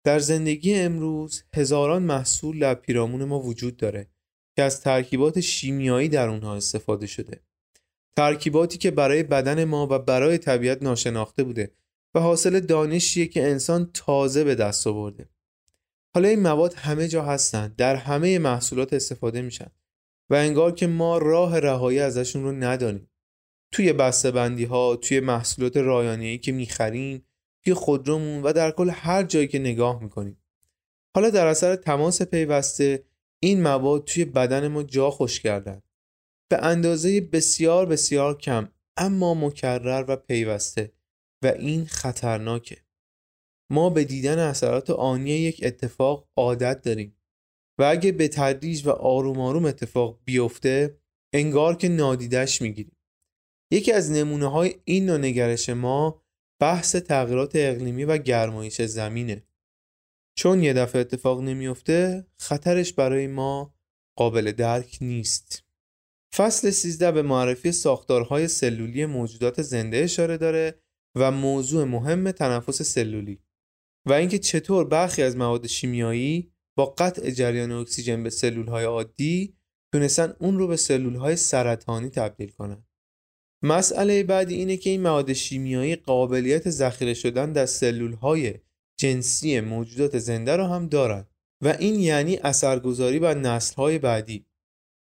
[0.06, 4.12] در زندگی امروز هزاران محصول در پیرامون ما وجود داره
[4.56, 7.44] که از ترکیبات شیمیایی در اونها استفاده شده.
[8.18, 11.72] ترکیباتی که برای بدن ما و برای طبیعت ناشناخته بوده
[12.16, 15.30] و حاصل دانشیه که انسان تازه به دست آورده.
[16.16, 19.72] حالا این مواد همه جا هستند در همه محصولات استفاده میشن
[20.30, 23.10] و انگار که ما راه رهایی ازشون رو ندانیم.
[23.72, 27.26] توی بسته بندی ها توی محصولات رایانه‌ای که می‌خریم
[27.64, 30.38] توی خودرومون و در کل هر جایی که نگاه می‌کنیم.
[31.16, 33.04] حالا در اثر تماس پیوسته
[33.40, 35.82] این مواد توی بدن ما جا خوش کردن.
[36.52, 40.94] به اندازه بسیار بسیار کم اما مکرر و پیوسته
[41.44, 42.78] و این خطرناکه.
[43.72, 47.16] ما به دیدن اثرات آنی یک اتفاق عادت داریم
[47.80, 50.98] و اگه به تدریج و آروم آروم اتفاق بیفته
[51.34, 52.98] انگار که نادیدش می‌گیریم.
[53.72, 56.24] یکی از نمونه های این نوع نگرش ما
[56.62, 59.44] بحث تغییرات اقلیمی و گرمایش زمینه.
[60.38, 63.76] چون یه دفعه اتفاق نمیفته خطرش برای ما
[64.18, 65.64] قابل درک نیست.
[66.36, 70.80] فصل 13 به معرفی ساختارهای سلولی موجودات زنده اشاره داره
[71.18, 73.40] و موضوع مهم تنفس سلولی
[74.08, 79.58] و اینکه چطور برخی از مواد شیمیایی با قطع جریان اکسیژن به سلول های عادی
[79.94, 82.86] تونستن اون رو به سلول های سرطانی تبدیل کنن.
[83.64, 88.54] مسئله بعدی اینه که این مواد شیمیایی قابلیت ذخیره شدن در سلول های
[89.00, 91.26] جنسی موجودات زنده رو هم دارن
[91.64, 94.46] و این یعنی اثرگذاری بر نسل های بعدی.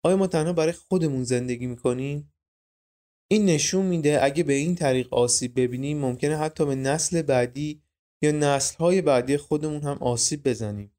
[0.03, 2.33] آیا ما تنها برای خودمون زندگی می‌کنیم؟
[3.31, 7.83] این نشون میده اگه به این طریق آسیب ببینیم ممکنه حتی به نسل بعدی
[8.23, 10.95] یا نسل های بعدی خودمون هم آسیب بزنیم.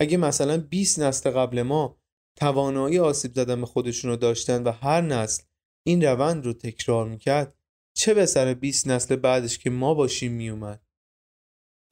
[0.00, 1.98] اگه مثلا 20 نسل قبل ما
[2.36, 5.42] توانایی آسیب زدن به خودشون رو داشتن و هر نسل
[5.86, 7.54] این روند رو تکرار می‌کرد
[7.96, 10.82] چه به سر 20 نسل بعدش که ما باشیم میومد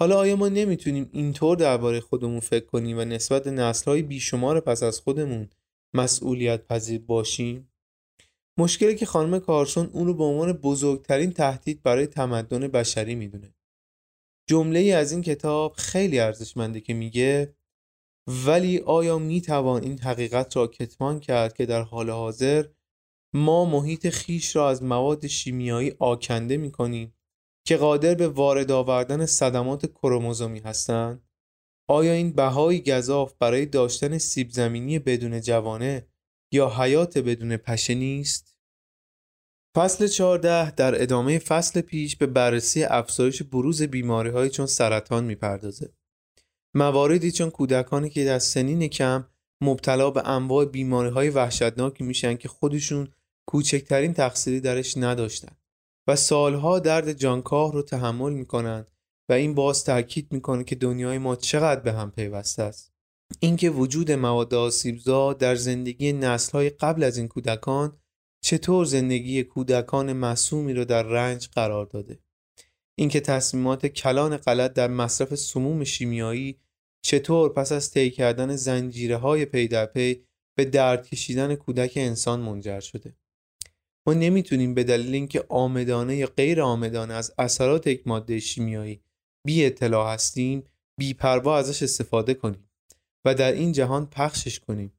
[0.01, 4.83] حالا آیا ما نمی‌تونیم اینطور درباره خودمون فکر کنیم و نسبت نسل های بیشمار پس
[4.83, 5.51] از خودمون
[5.97, 7.73] مسئولیت پذیر باشیم؟
[8.59, 13.55] مشکلی که خانم کارسون اون رو به عنوان بزرگترین تهدید برای تمدن بشری می‌دونه.
[14.49, 17.57] جمله ای از این کتاب خیلی ارزشمنده که میگه
[18.47, 22.67] ولی آیا می توان این حقیقت را کتمان کرد که در حال حاضر
[23.35, 27.15] ما محیط خیش را از مواد شیمیایی آکنده می کنیم
[27.67, 31.26] که قادر به وارد آوردن صدمات کروموزومی هستند؟
[31.89, 36.07] آیا این بهایی گذاف برای داشتن سیب زمینی بدون جوانه
[36.53, 38.57] یا حیات بدون پشه نیست؟
[39.77, 45.93] فصل 14 در ادامه فصل پیش به بررسی افزایش بروز بیماری های چون سرطان می‌پردازه.
[46.75, 49.29] مواردی چون کودکانی که در سنین کم
[49.61, 53.09] مبتلا به انواع بیماری های وحشتناکی میشن که خودشون
[53.49, 55.57] کوچکترین تقصیری درش نداشتن
[56.09, 58.87] و سالها درد جانکاه رو تحمل می‌کنن
[59.29, 62.93] و این باز تاکید می‌کنه که دنیای ما چقدر به هم پیوسته است.
[63.41, 67.99] اینکه وجود مواد آسیبزا در زندگی نسلهای قبل از این کودکان
[68.45, 72.19] چطور زندگی کودکان معصومی رو در رنج قرار داده.
[72.99, 76.61] اینکه تصمیمات کلان غلط در مصرف سموم شیمیایی
[77.05, 82.41] چطور پس از طی کردن زنجیره های پی در پی به درد کشیدن کودک انسان
[82.41, 83.17] منجر شده.
[84.07, 89.03] ما نمی‌تونیم به دلیل اینکه عامدانه یا غیر عامدانه از اثرات یک ماده شیمیایی
[89.47, 90.65] بی اطلاع هستیم
[90.99, 92.69] بی پروا ازش استفاده کنیم
[93.25, 94.93] و در این جهان پخشش کنیم.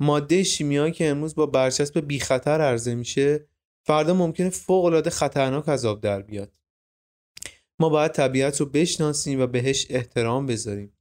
[0.00, 3.46] ماده شیمیایی که امروز با برچسب بی خطر عرضه میشه
[3.86, 6.58] فردا ممکنه فوق العاده خطرناک از آب در بیاد.
[7.80, 10.92] ما باید طبیعت رو بشناسیم و بهش احترام بذاریم.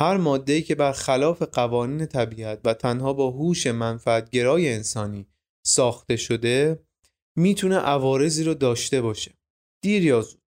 [0.00, 5.26] هر ماده‌ای که بر خلاف قوانین طبیعت و تنها با هوش منفعتگرای انسانی
[5.66, 6.84] ساخته شده
[7.36, 9.34] می‌تونه عوارضی رو داشته باشه.
[9.82, 10.43] دیر یا زود.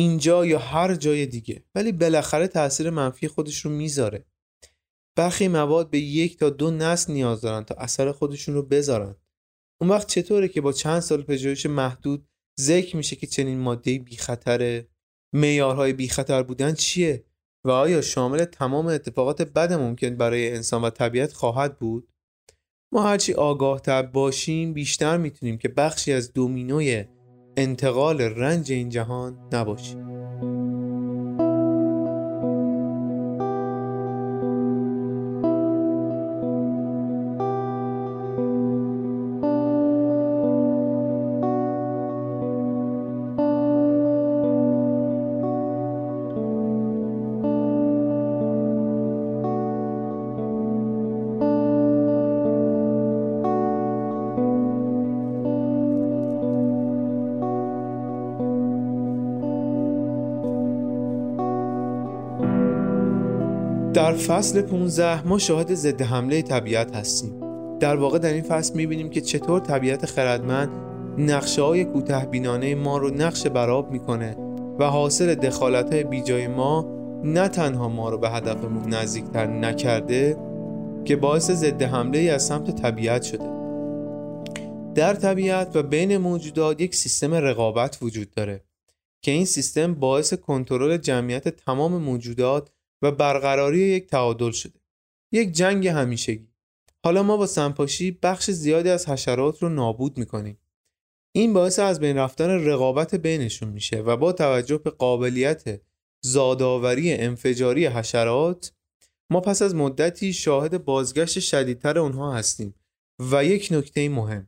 [0.00, 1.64] اینجا یا هر جای دیگه.
[1.74, 4.24] ولی بالاخره تاثیر منفی خودش رو می‌ذاره.
[5.16, 9.14] برخی مواد به یک تا دو نسل نیاز دارن تا اثر خودشون رو بذارن.
[9.80, 12.26] اون وقت چطوره که با چند سال پژوهش محدود
[12.60, 14.88] ذکر میشه که چنین ماده بی خطره
[15.34, 17.24] معیارهای بی خطر بودن چیه؟
[17.66, 22.08] و آیا شامل تمام اتفاقات بد ممکن برای انسان و طبیعت خواهد بود؟
[22.92, 27.04] ما هرچی آگاه تر باشیم بیشتر می‌تونیم که بخشی از دومینوی
[27.56, 30.09] انتقال رنج این جهان نباشیم
[64.20, 67.40] فصل 15 ما شاهد ضد حمله طبیعت هستیم.
[67.78, 70.68] در واقع در این فصل می‌بینیم که چطور طبیعت خردمند
[71.18, 74.36] نقشه های کوته بینانه ما رو نقش براب می‌کنه
[74.78, 76.86] و حاصل دخالت های بیجای ما
[77.24, 80.36] نه تنها ما رو به هدفمون نزدیکتر نکرده
[81.04, 83.50] که باعث ضد حمله از سمت طبیعت شده.
[84.94, 88.60] در طبیعت و بین موجودات یک سیستم رقابت وجود داره
[89.22, 92.70] که این سیستم باعث کنترل جمعیت تمام موجودات
[93.02, 94.80] و برقراری یک تعادل شده.
[95.32, 96.48] یک جنگ همیشگی.
[97.04, 100.58] حالا ما با سمپاشی بخش زیادی از حشرات رو نابود می‌کنیم.
[101.32, 105.80] این باعث از بین رفتن رقابت بینشون میشه و با توجه به قابلیت
[106.24, 108.72] زادآوری انفجاری حشرات
[109.30, 112.74] ما پس از مدتی شاهد بازگشت شدیدتر اونها هستیم
[113.32, 114.46] و یک نکته مهم.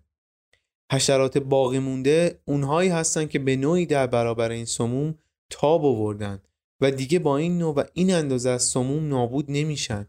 [0.92, 5.18] حشرات باقی مونده اونهایی هستند که به نوعی در برابر این سموم
[5.50, 6.42] تاب آوردن
[6.82, 10.06] و دیگه با این نوع و این اندازه از سموم نابود نمیشن.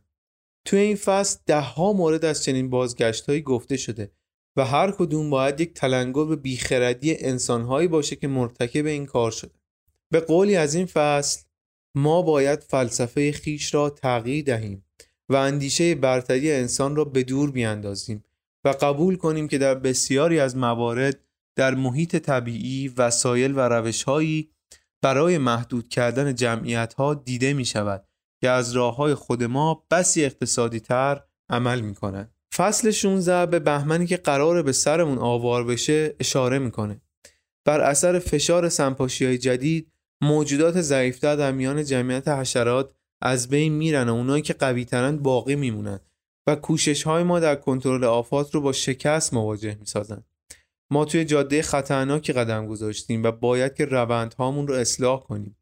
[0.65, 4.11] توی این فصل ده ها مورد از چنین بازگشت هایی گفته شده
[4.55, 9.53] و هر کدوم باید یک تلنگر به بیخردی انسانهایی باشه که مرتکب این کار شده.
[10.11, 11.43] به قولی از این فصل
[11.95, 14.85] ما باید فلسفه خیش را تغییر دهیم
[15.29, 18.23] و اندیشه برتری انسان را به دور بیاندازیم
[18.63, 21.19] و قبول کنیم که در بسیاری از موارد
[21.55, 24.52] در محیط طبیعی وسایل و روشهایی
[25.03, 28.07] برای محدود کردن جمعیت ها دیده می شود
[28.41, 32.33] که از راه های خود ما بسی اقتصادی تر عمل می کنند.
[32.55, 37.01] فصل 16 به بهمنی که قراره به سرمون آوار بشه اشاره می‌کنه.
[37.65, 39.91] بر اثر فشار سنپاشی های جدید
[40.21, 44.85] موجودات ضعیفتر در میان جمعیت حشرات از بین میرن و اونایی که قوی
[45.21, 45.99] باقی میمونن
[46.47, 50.23] و کوشش های ما در کنترل آفات رو با شکست مواجه می‌سازن.
[50.93, 55.57] ما توی جاده خطرناکی قدم گذاشتیم و باید که روندهامون رو اصلاح کنیم.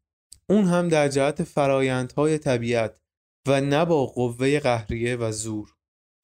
[0.48, 3.00] اون هم در جهت فرایندهای طبیعت
[3.46, 5.68] و نه با قوه قهریه و زور.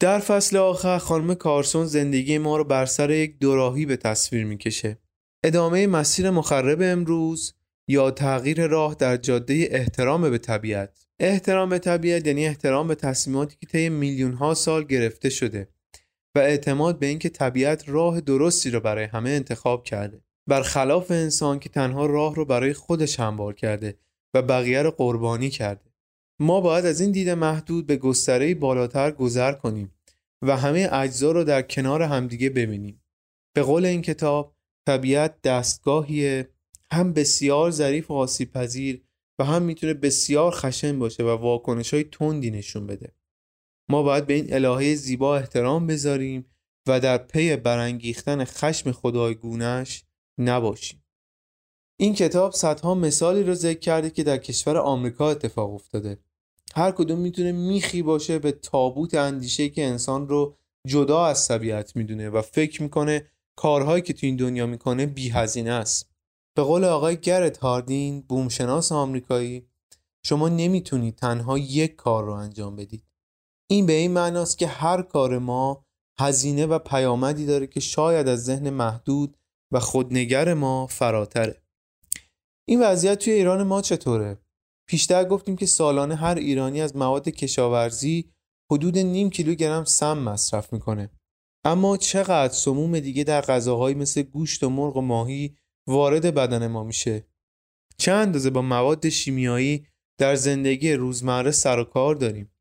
[0.01, 4.99] در فصل آخر خانم کارسون زندگی ما رو بر سر یک دوراهی به تصویر می‌کشه.
[5.45, 7.55] ادامه مسیر مخرب امروز
[7.89, 11.07] یا تغییر راه در جاده احترام به طبیعت.
[11.21, 15.69] احترام به طبیعت یعنی احترام به تصمیماتی که طی میلیون ها سال گرفته شده.
[16.35, 20.21] و اعتماد به اینکه طبیعت راه درستی رو برای همه انتخاب کرده.
[20.47, 23.99] برخلاف انسان که تنها راه رو برای خودش هموار کرده
[24.35, 25.91] و بقیه رو قربانی کرده.
[26.41, 29.95] ما باید از این دید محدود به گستره بالاتر گذر کنیم
[30.43, 33.03] و همه اجزا رو در کنار همدیگه ببینیم.
[33.55, 34.55] به قول این کتاب
[34.87, 36.49] طبیعت دستگاهیه
[36.93, 39.03] هم بسیار ظریف و آسیب پذیر
[39.39, 43.13] و هم می‌تونه بسیار خشن باشه و واکنش های تندی نشون بده.
[43.89, 46.47] ما باید به این الهه زیبا احترام بذاریم
[46.87, 50.05] و در پی برانگیختن خشم خدای گونش
[50.39, 51.05] نباشیم.
[52.01, 56.19] این کتاب صدها مثالی رو ذکر کرده که در کشور آمریکا اتفاق افتاده.
[56.75, 62.31] هر کدوم می‌تونه میخی باشه به تابوت اندیشه که انسان رو جدا از طبیعت می‌دونه
[62.31, 63.27] و فکر می‌کنه
[63.57, 66.11] کارهایی که تو این دنیا می‌کنه بی هزینه است.
[66.55, 69.67] به قول آقای گرت هاردین بومشناس آمریکایی
[70.23, 73.08] شما نمی‌تونید تنها یک کار رو انجام بدید
[73.71, 75.85] این به این معناست که هر کار ما
[76.19, 79.37] هزینه و پیامدی داره که شاید از ذهن محدود
[79.73, 81.63] و خودنگر ما فراتره.
[82.69, 84.39] این وضعیت توی ایران ما چطوره؟
[84.89, 88.33] پیشتر گفتیم که سالانه هر ایرانی از مواد کشاورزی
[88.73, 91.11] حدود نیم کیلوگرم سم مصرف می‌کنه.
[91.65, 95.57] اما چقدر سموم دیگه در غذاهایی مثل گوشت و مرغ و ماهی
[95.89, 97.27] وارد بدن ما میشه؟
[97.99, 99.87] چه اندازه با مواد شیمیایی
[100.19, 102.53] در زندگی روزمره سر و کار داریم؟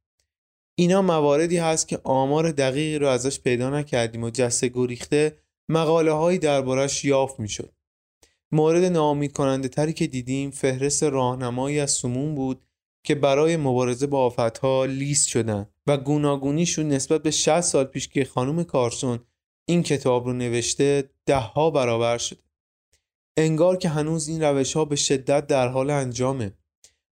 [0.79, 5.37] اینا مواردی هست که آمار دقیقی رو ازش پیدا نکردیم و جسته گریخته
[5.69, 7.73] مقاله هایی دربارش یافت می‌شد.
[8.51, 12.61] مورد ناامید کننده تری که دیدیم فهرست راهنمایی از سموم بود
[13.03, 18.25] که برای مبارزه با آفتها لیست شدن و گوناگونیشون نسبت به 60 سال پیش که
[18.25, 19.19] خانم کارسون
[19.65, 22.39] این کتاب رو نوشته ده ها برابر شده.
[23.37, 26.53] انگار که هنوز این روش ها به شدت در حال انجامه.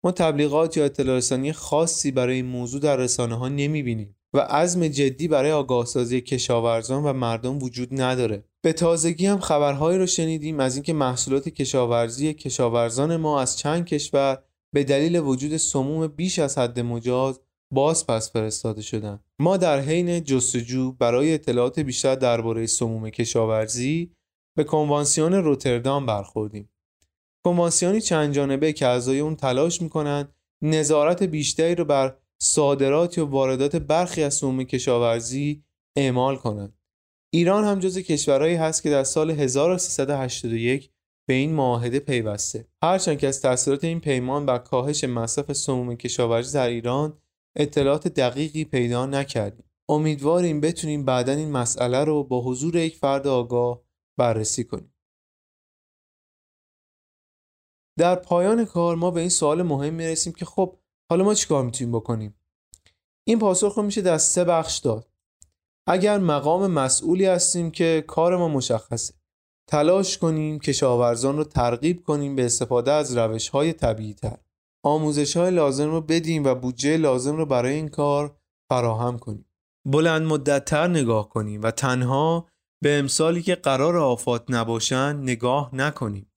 [0.06, 4.40] ما تبلیغات یا اطلاع رسانی خاصی برای این موضوع در رسانه ها نمی بینیم و
[4.40, 8.44] عزم جدی برای آگاهسازی کشاورزان و مردم وجود نداره.
[8.64, 14.44] به تازگی هم خبرهایی رو شنیدیم از اینکه محصولات کشاورزی کشاورزان ما از چند کشور
[14.74, 17.40] به دلیل وجود سموم بیش از حد مجاز
[17.74, 19.20] باز پس فرستاده شدن.
[19.40, 24.12] ما در حین جستجو برای اطلاعات بیشتر درباره سموم کشاورزی
[24.58, 26.70] به کنوانسیون روتردام برخوردیم.
[27.46, 33.76] کنوانسیونی چند جانبه که اعضای اون تلاش می‌کنند نظارت بیشتری رو بر صادرات و واردات
[33.76, 35.64] برخی از سموم کشاورزی
[35.96, 36.78] اعمال کنند
[37.34, 40.92] ایران هم جز کشورهایی هست که در سال 1381
[41.28, 42.68] به این معاهده پیوسته.
[42.84, 47.18] هرچند که از تاثیرات این پیمان بر کاهش مصرف سموم کشاورزی در ایران
[47.56, 49.66] اطلاعات دقیقی پیدا نکردیم.
[49.90, 53.82] امیدواریم بتونیم بعدا این مسئله رو با حضور یک فرد آگاه
[54.18, 54.93] بررسی کنیم.
[57.98, 60.76] در پایان کار ما به این سوال مهم می‌رسیم که خب
[61.10, 62.36] حالا ما چیکار می‌تونیم بکنیم؟
[63.28, 65.08] این پاسخ رو میشه در سه بخش داد.
[65.88, 69.14] اگر مقام مسئولی هستیم که کار ما مشخصه
[69.70, 74.38] تلاش کنیم کشاورزان رو ترغیب کنیم به استفاده از روش های طبیعی تر
[74.86, 78.38] آموزش های لازم رو بدیم و بودجه لازم رو برای این کار
[78.70, 79.46] فراهم کنیم.
[79.86, 82.48] بلند مدت تر نگاه کنیم و تنها
[82.84, 86.33] به امسالی که قرار آفات نباشن نگاه نکنیم.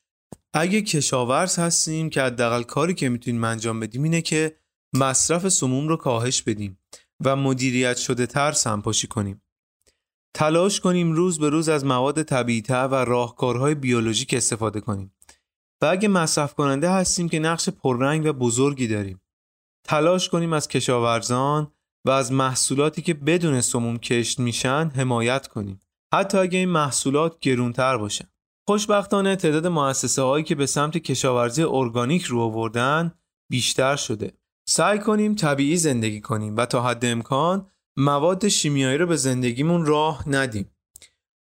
[0.59, 4.57] اگه کشاورز هستیم که حداقل کاری که می‌تونیم انجام بدیم اینه که
[4.95, 6.79] مصرف سموم رو کاهش بدیم
[7.25, 9.43] و مدیریت شده تر سنپاشی کنیم.
[10.35, 15.15] تلاش کنیم روز به روز از مواد طبیعی و راهکارهای بیولوژیک استفاده کنیم.
[15.83, 19.23] و اگه مصرف کننده هستیم که نقش پررنگ و بزرگی داریم.
[19.85, 21.73] تلاش کنیم از کشاورزان
[22.07, 25.83] و از محصولاتی که بدون سموم کشت میشن حمایت کنیم.
[26.15, 28.29] حتی اگه این محصولات گرونتر باشن.
[28.69, 33.13] خوشبختانه تعداد مؤسسه هایی که به سمت کشاورزی ارگانیک رو آوردن
[33.51, 34.33] بیشتر شده.
[34.69, 40.29] سعی کنیم طبیعی زندگی کنیم و تا حد امکان مواد شیمیایی رو به زندگیمون راه
[40.29, 40.71] ندیم.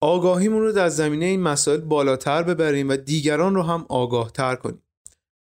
[0.01, 4.83] آگاهیمون رو در زمینه این مسائل بالاتر ببریم و دیگران رو هم آگاه تر کنیم.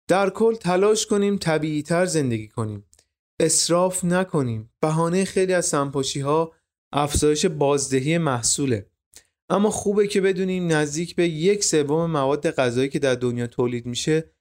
[0.07, 2.85] در کل تلاش کنیم طبیعی تر زندگی کنیم.
[3.39, 4.71] اصراف نکنیم.
[4.81, 6.51] بهانه خیلی از سنپاشی ها
[6.93, 8.90] افزایش بازدهی محصوله.
[9.51, 14.31] اما خوبه که بدونیم نزدیک به یک سوم مواد غذایی که در دنیا تولید میشه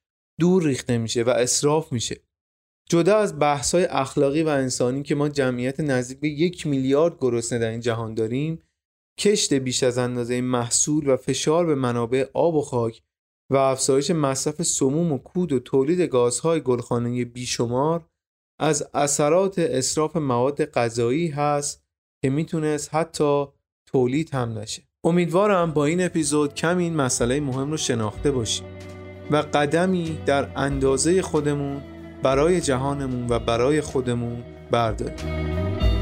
[0.41, 2.21] دور ریخته میشه و اصراف میشه.
[2.89, 7.59] جدا از بحث های اخلاقی و انسانی که ما جمعیت نزدیک به یک میلیارد گرسنه
[7.59, 8.63] در این جهان داریم
[9.19, 13.03] کشت بیش از اندازه محصول و فشار به منابع آب و خاک
[13.53, 18.07] و افزایش مصرف سموم و کود و تولید گازهای گلخانه بیشمار
[18.61, 21.85] از اثرات اصراف مواد غذایی هست
[22.23, 23.47] که می‌تونست حتی
[23.87, 24.90] تولید هم نشه.
[25.05, 28.67] امیدوارم با این اپیزود کم این مسئله مهم رو شناخته باشیم
[29.31, 31.83] و قدمی در اندازه خودمون
[32.23, 36.00] برای جهانمون و برای خودمون برداریم.